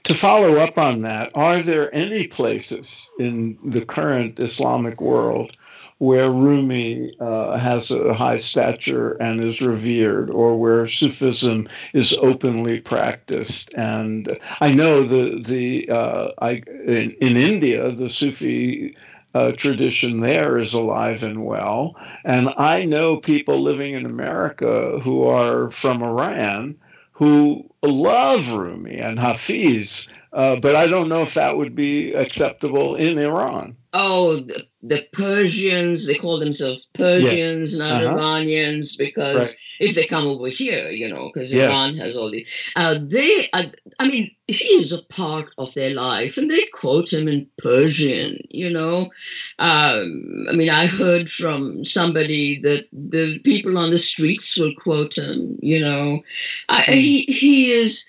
To 0.04 0.14
follow 0.14 0.57
up 0.57 0.78
on 0.78 1.02
that, 1.02 1.31
are 1.35 1.61
there 1.61 1.94
any 1.94 2.26
places 2.28 3.11
in 3.18 3.59
the 3.64 3.85
current 3.85 4.38
Islamic 4.38 5.00
world 5.00 5.57
where 5.98 6.31
Rumi 6.31 7.12
uh, 7.18 7.59
has 7.59 7.90
a 7.90 8.14
high 8.14 8.37
stature 8.37 9.12
and 9.14 9.42
is 9.42 9.61
revered, 9.61 10.31
or 10.31 10.57
where 10.57 10.87
Sufism 10.87 11.68
is 11.92 12.16
openly 12.22 12.81
practiced. 12.81 13.74
And 13.74 14.38
I 14.61 14.72
know 14.72 15.02
the 15.02 15.42
the 15.42 15.88
uh, 15.90 16.31
I 16.40 16.62
in, 16.87 17.16
in 17.20 17.37
India 17.37 17.90
the 17.90 18.09
Sufi 18.09 18.96
uh, 19.38 19.53
tradition 19.53 20.20
there 20.20 20.59
is 20.59 20.74
alive 20.74 21.22
and 21.22 21.44
well. 21.44 21.94
And 22.24 22.53
I 22.57 22.85
know 22.85 23.18
people 23.18 23.61
living 23.61 23.94
in 23.94 24.05
America 24.05 24.98
who 25.01 25.24
are 25.29 25.70
from 25.70 26.03
Iran 26.03 26.77
who 27.12 27.68
love 27.83 28.53
Rumi 28.53 28.96
and 28.96 29.18
Hafiz, 29.18 30.09
uh, 30.33 30.57
but 30.57 30.74
I 30.74 30.87
don't 30.87 31.09
know 31.09 31.22
if 31.22 31.35
that 31.35 31.57
would 31.57 31.74
be 31.74 32.14
acceptable 32.14 32.94
in 32.96 33.18
Iran. 33.18 33.77
Oh, 33.92 34.40
the, 34.82 35.06
Persians, 35.12 36.06
they 36.06 36.14
call 36.14 36.38
themselves 36.38 36.86
Persians, 36.94 37.70
yes. 37.70 37.78
not 37.78 38.04
uh-huh. 38.04 38.14
Iranians, 38.14 38.96
because 38.96 39.48
right. 39.48 39.56
if 39.80 39.94
they 39.94 40.06
come 40.06 40.26
over 40.26 40.48
here, 40.48 40.90
you 40.90 41.08
know, 41.08 41.30
because 41.32 41.52
yes. 41.52 41.70
Iran 41.70 41.96
has 42.06 42.16
all 42.16 42.30
these. 42.30 42.48
Uh, 42.76 42.98
they, 43.00 43.48
uh, 43.52 43.64
I 43.98 44.08
mean, 44.08 44.30
he 44.46 44.68
is 44.68 44.92
a 44.92 45.02
part 45.04 45.50
of 45.58 45.74
their 45.74 45.94
life, 45.94 46.36
and 46.36 46.50
they 46.50 46.64
quote 46.72 47.12
him 47.12 47.28
in 47.28 47.48
Persian, 47.58 48.38
you 48.50 48.70
know. 48.70 49.10
Um, 49.58 50.46
I 50.48 50.52
mean, 50.52 50.70
I 50.70 50.86
heard 50.86 51.30
from 51.30 51.84
somebody 51.84 52.60
that 52.60 52.86
the 52.92 53.40
people 53.40 53.78
on 53.78 53.90
the 53.90 53.98
streets 53.98 54.56
will 54.56 54.74
quote 54.76 55.18
him, 55.18 55.58
you 55.60 55.80
know. 55.80 56.20
Uh, 56.68 56.82
he, 56.82 57.22
he 57.24 57.72
is 57.72 58.04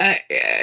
uh, 0.00 0.14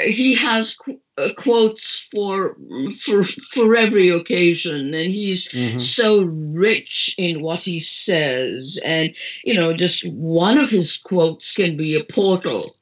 he 0.06 0.34
has 0.34 0.74
qu- 0.74 1.00
uh, 1.18 1.30
quotes 1.38 2.00
for 2.12 2.58
for 3.00 3.24
for 3.24 3.76
every 3.76 4.10
occasion, 4.10 4.94
and 4.96 5.12
he's 5.12 5.48
mm-hmm. 5.50 5.78
so 5.78 6.24
rich 6.24 7.14
in 7.20 7.42
what 7.42 7.64
he 7.64 7.80
says. 7.80 8.80
And 8.84 9.16
you 9.44 9.54
know, 9.54 9.74
just 9.74 10.08
one 10.10 10.58
of 10.58 10.72
his 10.72 10.98
quotes 10.98 11.54
can 11.54 11.78
be 11.78 11.96
a 11.96 12.04
portal 12.04 12.76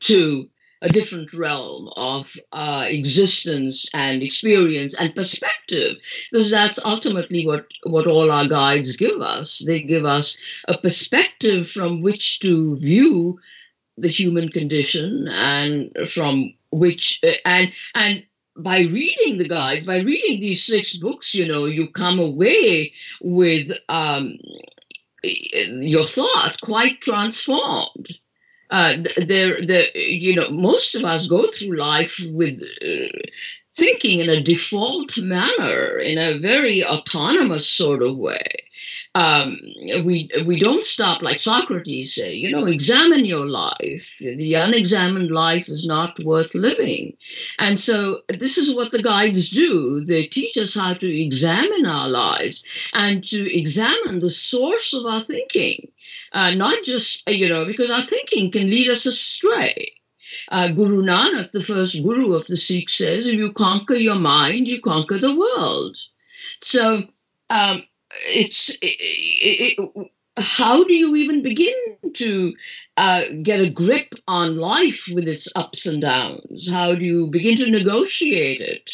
to 0.00 0.48
a 0.82 0.88
different 0.88 1.32
realm 1.32 1.88
of 1.96 2.36
uh, 2.52 2.84
existence 2.86 3.88
and 3.92 4.22
experience 4.22 4.94
and 5.00 5.14
perspective 5.16 5.96
because 6.30 6.50
that's 6.50 6.84
ultimately 6.84 7.46
what 7.46 7.66
what 7.84 8.06
all 8.06 8.30
our 8.30 8.46
guides 8.46 8.94
give 8.94 9.20
us 9.20 9.64
they 9.66 9.80
give 9.80 10.04
us 10.04 10.36
a 10.68 10.76
perspective 10.78 11.68
from 11.68 12.02
which 12.02 12.38
to 12.40 12.76
view 12.76 13.38
the 13.98 14.08
human 14.08 14.48
condition 14.48 15.28
and 15.28 15.90
from 16.08 16.52
which 16.72 17.20
uh, 17.24 17.32
and 17.44 17.72
and 17.94 18.24
by 18.56 18.80
reading 18.80 19.38
the 19.38 19.48
guides 19.48 19.86
by 19.86 19.98
reading 19.98 20.40
these 20.40 20.64
six 20.64 20.96
books 20.96 21.34
you 21.34 21.46
know 21.46 21.64
you 21.66 21.86
come 21.88 22.18
away 22.18 22.92
with 23.20 23.72
um, 23.88 24.38
your 25.22 26.04
thought 26.04 26.60
quite 26.60 27.00
transformed. 27.00 28.18
Uh, 28.70 28.96
there 29.16 29.60
the 29.60 29.88
you 29.94 30.34
know 30.34 30.50
most 30.50 30.96
of 30.96 31.04
us 31.04 31.28
go 31.28 31.46
through 31.46 31.76
life 31.76 32.20
with 32.30 32.60
uh, 32.82 33.16
thinking 33.74 34.18
in 34.18 34.28
a 34.28 34.40
default 34.40 35.16
manner 35.18 35.98
in 35.98 36.18
a 36.18 36.36
very 36.38 36.84
autonomous 36.84 37.68
sort 37.68 38.02
of 38.02 38.16
way 38.16 38.65
um, 39.16 39.58
we 40.04 40.28
we 40.44 40.58
don't 40.58 40.84
stop 40.84 41.22
like 41.22 41.40
Socrates 41.40 42.14
say, 42.14 42.34
you 42.34 42.50
know, 42.50 42.66
examine 42.66 43.24
your 43.24 43.46
life. 43.46 44.14
The 44.20 44.52
unexamined 44.52 45.30
life 45.30 45.70
is 45.70 45.86
not 45.86 46.22
worth 46.22 46.54
living. 46.54 47.16
And 47.58 47.80
so 47.80 48.20
this 48.28 48.58
is 48.58 48.74
what 48.74 48.92
the 48.92 49.02
guides 49.02 49.48
do. 49.48 50.04
They 50.04 50.26
teach 50.26 50.58
us 50.58 50.74
how 50.74 50.92
to 50.94 51.08
examine 51.26 51.86
our 51.86 52.10
lives 52.10 52.62
and 52.92 53.24
to 53.24 53.40
examine 53.58 54.18
the 54.18 54.28
source 54.28 54.92
of 54.92 55.06
our 55.06 55.22
thinking, 55.22 55.90
uh, 56.32 56.50
not 56.50 56.84
just, 56.84 57.26
you 57.26 57.48
know, 57.48 57.64
because 57.64 57.90
our 57.90 58.02
thinking 58.02 58.50
can 58.50 58.68
lead 58.68 58.90
us 58.90 59.06
astray. 59.06 59.92
Uh, 60.50 60.68
Guru 60.72 61.02
Nanak, 61.02 61.52
the 61.52 61.62
first 61.62 62.02
guru 62.02 62.34
of 62.34 62.46
the 62.48 62.56
Sikhs, 62.58 62.98
says, 62.98 63.26
if 63.26 63.34
you 63.34 63.50
conquer 63.54 63.94
your 63.94 64.16
mind, 64.16 64.68
you 64.68 64.82
conquer 64.82 65.16
the 65.16 65.34
world. 65.34 65.96
So 66.60 67.04
um, 67.48 67.82
it's 68.24 68.70
it, 68.82 68.96
it, 69.78 70.10
how 70.38 70.84
do 70.84 70.94
you 70.94 71.16
even 71.16 71.42
begin 71.42 71.74
to 72.14 72.54
uh, 72.96 73.22
get 73.42 73.60
a 73.60 73.70
grip 73.70 74.14
on 74.28 74.58
life 74.58 75.08
with 75.12 75.26
its 75.26 75.48
ups 75.56 75.86
and 75.86 76.02
downs? 76.02 76.70
How 76.70 76.94
do 76.94 77.04
you 77.04 77.28
begin 77.28 77.56
to 77.58 77.70
negotiate 77.70 78.60
it? 78.60 78.90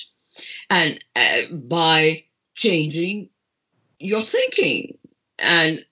And 0.71 1.03
uh, 1.17 1.55
by 1.55 2.25
changing 2.55 3.29
your 3.99 4.23
thinking. 4.23 4.99
And 5.39 5.85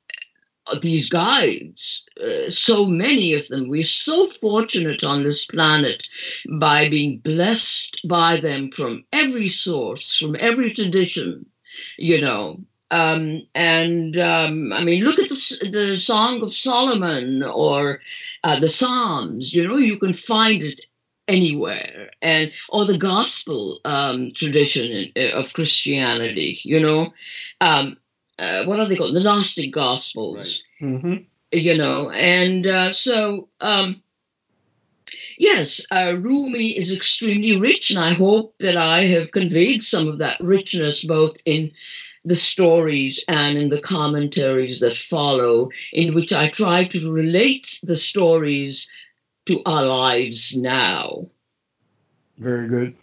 these 0.83 1.09
guides, 1.09 2.05
uh, 2.23 2.49
so 2.49 2.87
many 2.87 3.35
of 3.35 3.49
them. 3.49 3.69
We're 3.69 3.83
so 3.83 4.27
fortunate 4.27 5.03
on 5.03 5.25
this 5.25 5.45
planet 5.45 6.07
by 6.59 6.89
being 6.89 7.19
blessed 7.19 8.07
by 8.07 8.37
them 8.37 8.71
from 8.71 9.05
every 9.13 9.49
source, 9.49 10.17
from 10.17 10.37
every 10.39 10.73
tradition, 10.73 11.45
you 11.99 12.21
know. 12.21 12.61
Um, 12.91 13.43
and 13.55 14.17
um, 14.17 14.73
I 14.73 14.83
mean, 14.83 15.05
look 15.05 15.19
at 15.19 15.29
the, 15.29 15.71
the 15.71 15.97
Song 15.97 16.43
of 16.43 16.53
Solomon 16.53 17.43
or 17.43 18.01
uh, 18.43 18.59
the 18.59 18.69
Psalms, 18.69 19.55
you 19.55 19.67
know, 19.67 19.77
you 19.77 19.97
can 19.99 20.13
find 20.13 20.63
it 20.63 20.81
anywhere 21.29 22.11
and 22.23 22.51
or 22.71 22.85
the 22.85 22.99
gospel 22.99 23.79
um, 23.85 24.33
tradition 24.33 25.13
uh, 25.17 25.29
of 25.29 25.53
christianity 25.53 26.59
you 26.65 26.81
know 26.81 27.07
um, 27.61 27.97
uh, 28.41 28.65
what 28.65 28.81
are 28.81 28.87
they 28.87 28.97
called? 28.97 29.15
The 29.15 29.23
Gnostic 29.23 29.71
Gospels. 29.71 30.65
Right. 30.81 30.91
Mm-hmm. 30.91 31.15
You 31.53 31.77
know, 31.77 32.11
and 32.11 32.67
uh, 32.67 32.93
so 32.93 33.49
um, 33.61 34.03
yes, 35.37 35.85
uh, 35.91 36.15
Rumi 36.17 36.77
is 36.77 36.95
extremely 36.95 37.57
rich, 37.57 37.91
and 37.91 37.99
I 37.99 38.15
hope 38.15 38.57
that 38.59 38.77
I 38.77 39.05
have 39.07 39.33
conveyed 39.33 39.83
some 39.83 40.09
of 40.09 40.19
that 40.19 40.41
richness 40.41 41.05
both 41.05 41.37
in 41.45 41.73
the 42.25 42.37
stories 42.37 43.25
and 43.29 43.57
in 43.57 43.69
the 43.69 43.81
commentaries 43.81 44.81
that 44.81 44.95
follow, 44.95 45.71
in 45.93 46.15
which 46.15 46.33
I 46.33 46.49
try 46.49 46.85
to 46.85 47.13
relate 47.13 47.81
the 47.83 47.97
stories 47.97 48.89
to 49.47 49.63
our 49.65 49.85
lives 49.85 50.57
now. 50.57 51.23
Very 52.39 52.69
good. 52.69 52.97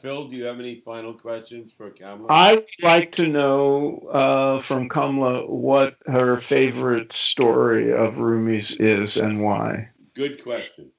Phil, 0.00 0.28
do 0.28 0.36
you 0.36 0.44
have 0.44 0.60
any 0.60 0.76
final 0.76 1.12
questions 1.12 1.72
for 1.72 1.90
Kamla? 1.90 2.26
I 2.30 2.54
would 2.54 2.66
like 2.82 3.12
to 3.12 3.26
know 3.26 3.98
uh, 4.12 4.60
from 4.60 4.88
Kamla 4.88 5.48
what 5.48 5.96
her 6.06 6.36
favorite 6.36 7.12
story 7.12 7.92
of 7.92 8.18
Rumi's 8.18 8.76
is 8.76 9.16
and 9.16 9.42
why. 9.42 9.88
Good 10.14 10.42
question. 10.42 10.92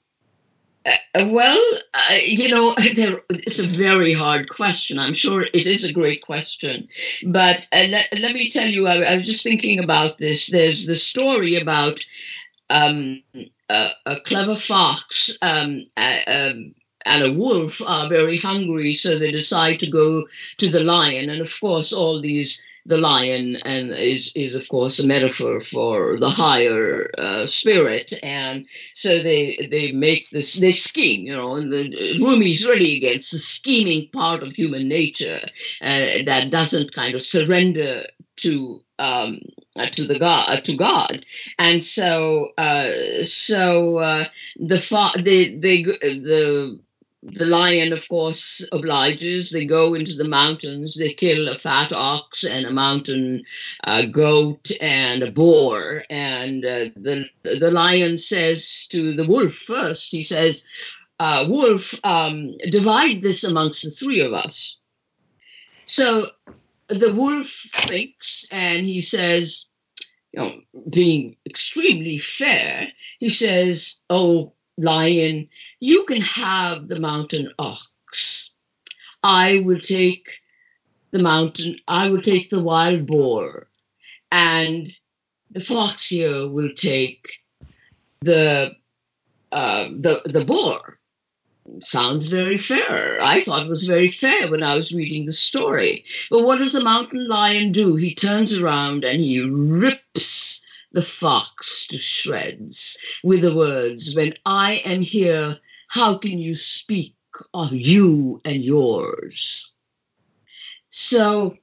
Uh, 0.87 1.27
well, 1.27 1.61
uh, 1.93 2.15
you 2.25 2.49
know, 2.49 2.73
it's 3.29 3.59
a 3.59 3.67
very 3.67 4.13
hard 4.13 4.49
question. 4.49 4.97
I'm 4.99 5.13
sure 5.13 5.41
it 5.41 5.65
is 5.65 5.83
a 5.83 5.93
great 5.93 6.21
question. 6.21 6.87
But 7.25 7.67
uh, 7.73 7.85
let, 7.89 8.07
let 8.19 8.33
me 8.33 8.49
tell 8.49 8.67
you, 8.67 8.87
I, 8.87 9.01
I, 9.01 9.17
was 9.17 9.25
just 9.25 9.43
thinking 9.43 9.83
about 9.83 10.17
this. 10.17 10.47
There's 10.47 10.85
the 10.85 10.95
story 10.95 11.55
about 11.55 11.99
um, 12.69 13.21
a, 13.69 13.89
a, 14.05 14.19
clever 14.21 14.55
fox 14.55 15.37
um, 15.41 15.85
uh, 15.97 16.19
um, 16.27 16.73
and 17.05 17.23
a 17.23 17.33
wolf 17.33 17.81
are 17.85 18.09
very 18.09 18.37
hungry, 18.37 18.93
so 18.93 19.17
they 19.17 19.31
decide 19.31 19.79
to 19.79 19.89
go 19.89 20.25
to 20.57 20.69
the 20.69 20.83
lion. 20.83 21.29
And 21.29 21.41
of 21.41 21.59
course, 21.59 21.91
all 21.91 22.21
these 22.21 22.61
the 22.87 22.97
lion 22.97 23.57
and 23.65 23.91
is 23.91 24.31
is 24.35 24.55
of 24.55 24.67
course 24.69 24.99
a 24.99 25.05
metaphor 25.05 25.59
for 25.59 26.17
the 26.17 26.29
higher 26.29 27.11
uh, 27.17 27.45
spirit. 27.45 28.13
And 28.23 28.65
so 28.93 29.21
they 29.21 29.67
they 29.69 29.91
make 29.91 30.29
this 30.31 30.55
they 30.55 30.71
scheme 30.71 31.25
you 31.25 31.35
know 31.35 31.55
and 31.55 31.71
the 31.71 32.17
Rumi 32.19 32.51
is 32.51 32.65
really 32.65 32.97
against 32.97 33.31
the 33.31 33.39
scheming 33.39 34.09
part 34.13 34.41
of 34.43 34.53
human 34.53 34.87
nature 34.87 35.41
uh, 35.81 36.23
that 36.25 36.49
doesn't 36.49 36.93
kind 36.93 37.15
of 37.15 37.21
surrender 37.21 38.03
to 38.37 38.81
um, 38.99 39.39
uh, 39.75 39.87
to 39.89 40.05
the 40.05 40.19
God 40.19 40.45
uh, 40.49 40.61
to 40.61 40.75
God, 40.75 41.25
and 41.59 41.83
so 41.83 42.51
uh, 42.57 42.91
so 43.23 43.97
uh, 43.97 44.25
the 44.55 44.79
fa- 44.79 45.11
the 45.17 45.57
the 45.59 45.83
the 46.01 46.79
the 47.33 47.45
lion, 47.45 47.91
of 47.91 48.07
course, 48.07 48.67
obliges. 48.71 49.51
They 49.51 49.65
go 49.65 49.93
into 49.93 50.13
the 50.13 50.27
mountains. 50.27 50.95
They 50.95 51.13
kill 51.13 51.49
a 51.49 51.55
fat 51.55 51.91
ox 51.91 52.43
and 52.43 52.65
a 52.65 52.71
mountain 52.71 53.43
uh, 53.83 54.05
goat 54.05 54.71
and 54.79 55.21
a 55.23 55.31
boar. 55.31 56.03
And 56.09 56.65
uh, 56.65 56.85
the 56.95 57.29
the 57.43 57.71
lion 57.71 58.17
says 58.17 58.87
to 58.91 59.13
the 59.13 59.27
wolf 59.27 59.53
first. 59.53 60.11
He 60.11 60.21
says, 60.21 60.65
uh, 61.19 61.45
"Wolf, 61.49 61.93
um, 62.05 62.57
divide 62.69 63.21
this 63.21 63.43
amongst 63.43 63.83
the 63.83 63.91
three 63.91 64.21
of 64.21 64.33
us." 64.33 64.77
So 65.85 66.31
the 66.87 67.13
wolf 67.13 67.47
thinks, 67.73 68.47
and 68.51 68.85
he 68.85 69.01
says, 69.01 69.69
you 70.31 70.39
know, 70.39 70.61
being 70.89 71.35
extremely 71.45 72.17
fair, 72.17 72.87
he 73.19 73.29
says, 73.29 74.01
"Oh." 74.09 74.53
Lion, 74.77 75.49
you 75.79 76.03
can 76.05 76.21
have 76.21 76.87
the 76.87 76.99
mountain 76.99 77.51
ox. 77.59 78.51
I 79.23 79.61
will 79.65 79.79
take 79.79 80.29
the 81.11 81.19
mountain, 81.19 81.77
I 81.87 82.09
will 82.09 82.21
take 82.21 82.49
the 82.49 82.63
wild 82.63 83.07
boar, 83.07 83.67
and 84.31 84.87
the 85.51 85.59
fox 85.59 86.09
here 86.09 86.47
will 86.47 86.73
take 86.73 87.27
the 88.21 88.75
uh, 89.51 89.89
the 89.89 90.21
the 90.25 90.45
boar. 90.45 90.95
Sounds 91.81 92.29
very 92.29 92.57
fair. 92.57 93.19
I 93.21 93.41
thought 93.41 93.65
it 93.65 93.69
was 93.69 93.85
very 93.85 94.07
fair 94.07 94.49
when 94.49 94.63
I 94.63 94.75
was 94.75 94.93
reading 94.93 95.25
the 95.25 95.33
story. 95.33 96.05
But 96.29 96.43
what 96.43 96.59
does 96.59 96.73
the 96.73 96.83
mountain 96.83 97.27
lion 97.27 97.73
do? 97.73 97.95
He 97.95 98.15
turns 98.15 98.57
around 98.57 99.03
and 99.03 99.19
he 99.19 99.41
rips 99.41 100.65
the 100.91 101.01
fox 101.01 101.87
to 101.87 101.97
shreds 101.97 102.97
with 103.23 103.41
the 103.41 103.55
words, 103.55 104.15
When 104.15 104.33
I 104.45 104.81
am 104.85 105.01
here, 105.01 105.57
how 105.89 106.17
can 106.17 106.39
you 106.39 106.55
speak 106.55 107.15
of 107.53 107.73
you 107.73 108.39
and 108.45 108.63
yours? 108.63 109.73
So 110.89 111.55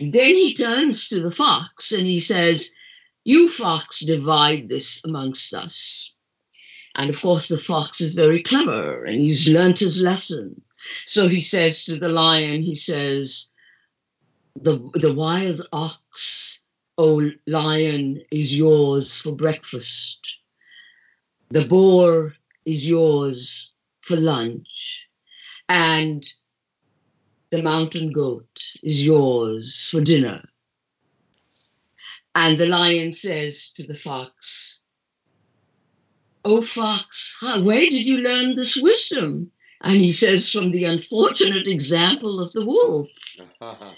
then 0.00 0.34
he 0.34 0.54
turns 0.54 1.08
to 1.08 1.20
the 1.20 1.30
fox 1.30 1.92
and 1.92 2.06
he 2.06 2.20
says, 2.20 2.70
You, 3.24 3.48
fox, 3.48 4.00
divide 4.00 4.68
this 4.68 5.04
amongst 5.04 5.54
us. 5.54 6.12
And 6.96 7.10
of 7.10 7.20
course, 7.20 7.48
the 7.48 7.58
fox 7.58 8.00
is 8.00 8.14
very 8.14 8.42
clever 8.42 9.04
and 9.04 9.20
he's 9.20 9.48
learnt 9.48 9.78
his 9.78 10.00
lesson. 10.00 10.60
So 11.06 11.28
he 11.28 11.40
says 11.40 11.84
to 11.86 11.96
the 11.96 12.08
lion, 12.08 12.60
he 12.60 12.74
says, 12.74 13.50
the, 14.56 14.78
the 14.94 15.12
wild 15.12 15.66
ox 15.72 16.63
O 16.96 17.30
lion 17.46 18.22
is 18.30 18.56
yours 18.56 19.20
for 19.20 19.32
breakfast. 19.32 20.38
The 21.50 21.64
boar 21.64 22.36
is 22.64 22.86
yours 22.86 23.74
for 24.02 24.16
lunch. 24.16 25.08
And 25.68 26.24
the 27.50 27.62
mountain 27.62 28.12
goat 28.12 28.60
is 28.82 29.04
yours 29.04 29.88
for 29.90 30.00
dinner. 30.00 30.40
And 32.34 32.58
the 32.58 32.66
lion 32.66 33.12
says 33.12 33.70
to 33.76 33.86
the 33.86 33.94
fox, 33.94 34.82
Oh, 36.44 36.60
fox, 36.60 37.38
how, 37.40 37.62
where 37.62 37.80
did 37.80 38.04
you 38.04 38.18
learn 38.18 38.54
this 38.54 38.76
wisdom? 38.76 39.50
And 39.80 39.96
he 39.96 40.12
says, 40.12 40.50
From 40.50 40.70
the 40.70 40.84
unfortunate 40.84 41.66
example 41.66 42.40
of 42.40 42.52
the 42.52 42.64
wolf. 42.64 43.08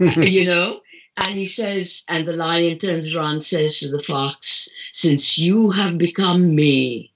you 0.16 0.46
know? 0.46 0.80
And 1.16 1.36
he 1.36 1.44
says, 1.44 2.02
and 2.08 2.26
the 2.26 2.36
lion 2.36 2.78
turns 2.78 3.14
around 3.14 3.32
and 3.32 3.44
says 3.44 3.78
to 3.78 3.90
the 3.90 4.02
fox, 4.02 4.68
Since 4.92 5.38
you 5.38 5.70
have 5.70 5.98
become 5.98 6.54
me, 6.54 7.12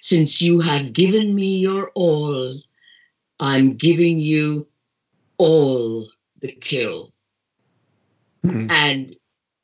since 0.00 0.40
you 0.40 0.60
have 0.60 0.92
given 0.92 1.34
me 1.34 1.58
your 1.58 1.90
all, 1.94 2.54
I'm 3.40 3.74
giving 3.74 4.20
you 4.20 4.68
all 5.38 6.08
the 6.40 6.52
kill. 6.52 7.10
Mm-hmm. 8.44 8.70
And 8.70 9.16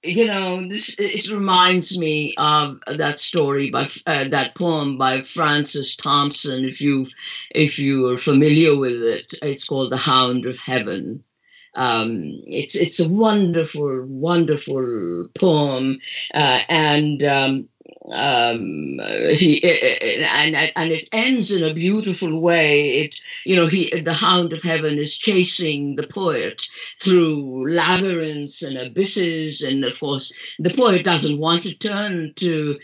you 0.02 0.26
know, 0.26 0.68
this 0.68 0.98
it 0.98 1.30
reminds 1.30 1.96
me 1.98 2.34
of 2.36 2.78
that 2.86 3.18
story 3.18 3.70
by 3.70 3.88
uh, 4.06 4.28
that 4.28 4.54
poem 4.54 4.98
by 4.98 5.22
Francis 5.22 5.96
Thompson. 5.96 6.64
If 6.64 6.80
you 6.80 7.06
if 7.54 7.78
you 7.78 8.08
are 8.10 8.18
familiar 8.18 8.76
with 8.76 9.02
it, 9.02 9.32
it's 9.40 9.66
called 9.66 9.90
"The 9.90 9.96
Hound 9.96 10.44
of 10.46 10.58
Heaven." 10.58 11.24
Um, 11.76 12.34
it's 12.46 12.74
it's 12.74 13.00
a 13.00 13.08
wonderful, 13.08 14.06
wonderful 14.08 15.28
poem, 15.34 15.98
uh, 16.32 16.60
and 16.68 17.22
um, 17.24 17.68
um, 18.12 19.00
he 19.32 19.62
and 20.24 20.54
and 20.76 20.92
it 20.92 21.08
ends 21.12 21.50
in 21.50 21.64
a 21.64 21.74
beautiful 21.74 22.38
way. 22.40 22.98
It 23.00 23.20
you 23.44 23.56
know 23.56 23.66
he 23.66 23.90
the 24.00 24.12
Hound 24.12 24.52
of 24.52 24.62
Heaven 24.62 24.98
is 24.98 25.16
chasing 25.16 25.96
the 25.96 26.06
poet 26.06 26.62
through 27.00 27.68
labyrinths 27.72 28.62
and 28.62 28.76
abysses, 28.76 29.60
and 29.60 29.84
of 29.84 29.98
course 29.98 30.32
the 30.58 30.70
poet 30.70 31.04
doesn't 31.04 31.38
want 31.38 31.64
to 31.64 31.76
turn 31.76 32.34
to 32.36 32.78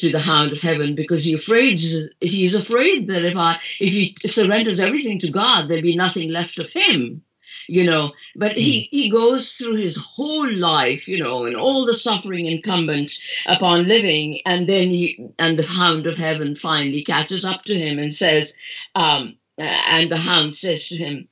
to 0.00 0.10
the 0.10 0.18
hound 0.18 0.52
of 0.52 0.60
heaven 0.60 0.96
because 0.96 1.24
he 1.24 1.32
afraid 1.32 1.78
he's 2.20 2.54
afraid 2.56 3.06
that 3.06 3.24
if 3.24 3.36
I 3.36 3.54
if 3.80 3.92
he 3.92 4.16
surrenders 4.26 4.80
everything 4.80 5.20
to 5.20 5.30
God, 5.30 5.68
there'll 5.68 5.82
be 5.82 5.96
nothing 5.96 6.30
left 6.30 6.58
of 6.58 6.70
him 6.70 7.22
you 7.68 7.84
know 7.84 8.12
but 8.34 8.52
he 8.52 8.82
hmm. 8.82 8.96
he 8.96 9.08
goes 9.08 9.52
through 9.52 9.76
his 9.76 9.96
whole 9.96 10.52
life 10.54 11.08
you 11.08 11.18
know 11.18 11.44
and 11.44 11.56
all 11.56 11.84
the 11.84 11.94
suffering 11.94 12.46
incumbent 12.46 13.12
upon 13.46 13.86
living 13.86 14.40
and 14.46 14.68
then 14.68 14.90
he 14.90 15.28
and 15.38 15.58
the 15.58 15.66
hound 15.66 16.06
of 16.06 16.16
heaven 16.16 16.54
finally 16.54 17.02
catches 17.02 17.44
up 17.44 17.64
to 17.64 17.78
him 17.78 17.98
and 17.98 18.12
says 18.12 18.54
um 18.94 19.36
and 19.58 20.10
the 20.10 20.16
hound 20.16 20.54
says 20.54 20.88
to 20.88 20.96
him 20.96 21.28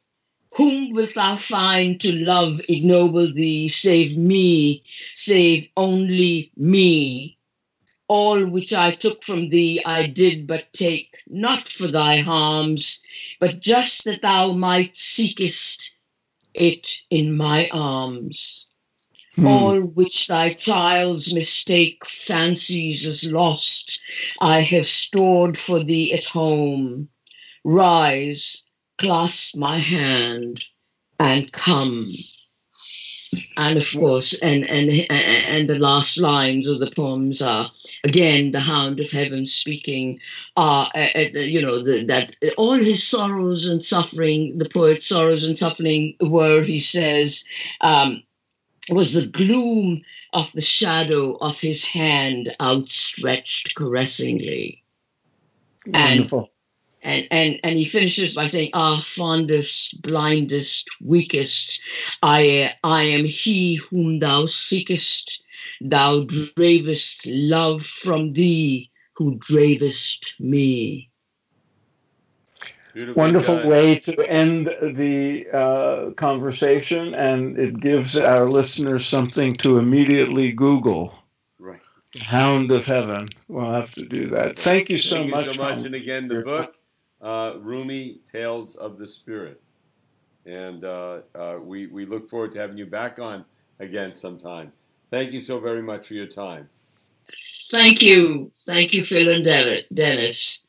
Whom 0.56 0.92
wilt 0.92 1.14
thou 1.14 1.34
find 1.34 2.00
to 2.00 2.12
love, 2.12 2.60
ignoble 2.68 3.32
thee, 3.32 3.66
save 3.66 4.16
me, 4.16 4.84
save 5.12 5.68
only 5.76 6.52
me? 6.56 7.38
All 8.06 8.46
which 8.46 8.72
I 8.72 8.94
took 8.94 9.24
from 9.24 9.48
thee 9.48 9.82
I 9.84 10.06
did 10.06 10.46
but 10.46 10.72
take, 10.72 11.16
not 11.26 11.68
for 11.68 11.88
thy 11.88 12.18
harms, 12.18 13.02
but 13.40 13.58
just 13.58 14.04
that 14.04 14.22
thou 14.22 14.52
might 14.52 14.96
seekest 14.96 15.93
it 16.54 16.88
in 17.10 17.36
my 17.36 17.68
arms. 17.70 18.66
Hmm. 19.36 19.46
All 19.46 19.80
which 19.80 20.28
thy 20.28 20.54
child's 20.54 21.34
mistake 21.34 22.06
fancies 22.06 23.04
as 23.04 23.24
lost, 23.24 23.98
I 24.40 24.60
have 24.60 24.86
stored 24.86 25.58
for 25.58 25.82
thee 25.82 26.12
at 26.12 26.24
home. 26.24 27.08
Rise, 27.64 28.62
clasp 28.98 29.56
my 29.56 29.78
hand, 29.78 30.64
and 31.18 31.50
come. 31.52 32.12
And 33.57 33.79
of 33.79 33.90
course, 33.92 34.38
and 34.40 34.64
and 34.64 34.90
and 35.11 35.68
the 35.68 35.79
last 35.79 36.18
lines 36.18 36.66
of 36.66 36.81
the 36.81 36.90
poems 36.90 37.40
are 37.42 37.70
again 38.03 38.51
the 38.51 38.61
Hound 38.61 39.01
of 39.01 39.11
Heaven 39.11 39.44
speaking. 39.44 40.20
Are 40.57 40.90
uh, 40.94 41.09
uh, 41.14 41.38
you 41.38 41.61
know 41.61 41.83
the, 41.83 42.05
that 42.05 42.37
all 42.57 42.75
his 42.75 43.07
sorrows 43.07 43.68
and 43.68 43.83
suffering, 43.83 44.59
the 44.59 44.68
poet's 44.68 45.07
sorrows 45.07 45.44
and 45.44 45.57
suffering, 45.59 46.14
were 46.20 46.62
he 46.62 46.79
says. 46.79 47.44
Um, 47.81 48.23
was 48.90 49.14
the 49.14 49.27
gloom 49.27 50.03
of 50.35 50.53
the 50.53 50.61
shadow 50.61 51.38
of 51.38 51.59
his 51.59 51.87
hand 51.87 52.55
outstretched 52.61 53.75
caressingly. 53.75 54.85
Wonderful. 55.87 56.51
And 57.04 57.26
and 57.30 57.60
and 57.62 57.78
he 57.78 57.84
finishes 57.84 58.34
by 58.34 58.46
saying, 58.46 58.70
"Ah, 58.74 59.00
fondest, 59.00 60.02
blindest, 60.02 60.88
weakest, 61.00 61.80
I 62.22 62.74
I 62.82 63.02
am 63.04 63.24
he 63.24 63.76
whom 63.76 64.18
thou 64.20 64.46
seekest. 64.46 65.42
Thou 65.80 66.24
dravest 66.24 67.26
love 67.26 67.84
from 67.86 68.32
thee, 68.32 68.90
who 69.16 69.38
dravest 69.38 70.34
me." 70.40 71.10
Beautifully 72.94 73.20
Wonderful 73.20 73.56
done. 73.56 73.66
way 73.66 73.94
to 73.96 74.30
end 74.30 74.66
the 74.82 75.46
uh, 75.52 76.10
conversation, 76.12 77.14
and 77.14 77.58
it 77.58 77.80
gives 77.80 78.16
our 78.16 78.44
listeners 78.44 79.04
something 79.06 79.56
to 79.58 79.78
immediately 79.78 80.52
Google. 80.52 81.14
Right. 81.58 81.80
Hound 82.20 82.70
of 82.70 82.86
Heaven. 82.86 83.28
We'll 83.48 83.70
have 83.70 83.92
to 83.94 84.04
do 84.04 84.28
that. 84.28 84.58
Thank 84.58 84.90
you 84.90 84.98
so 84.98 85.16
Thank 85.16 85.30
much. 85.30 85.46
you 85.46 85.52
so 85.54 85.62
much. 85.62 85.78
Tom. 85.78 85.86
And 85.86 85.94
again, 85.96 86.28
the 86.28 86.42
book, 86.42 86.76
uh, 87.24 87.54
Rumi 87.58 88.20
Tales 88.30 88.76
of 88.76 88.98
the 88.98 89.08
Spirit. 89.08 89.60
And 90.46 90.84
uh, 90.84 91.22
uh, 91.34 91.58
we, 91.60 91.87
we 91.87 92.04
look 92.04 92.28
forward 92.28 92.52
to 92.52 92.58
having 92.58 92.76
you 92.76 92.87
back 92.87 93.18
on 93.18 93.44
again 93.80 94.14
sometime. 94.14 94.72
Thank 95.10 95.32
you 95.32 95.40
so 95.40 95.58
very 95.58 95.82
much 95.82 96.08
for 96.08 96.14
your 96.14 96.26
time. 96.26 96.68
Thank 97.70 98.02
you, 98.02 98.52
thank 98.66 98.92
you, 98.92 99.02
Phil 99.02 99.30
and 99.30 99.44
Dennis. 99.94 100.68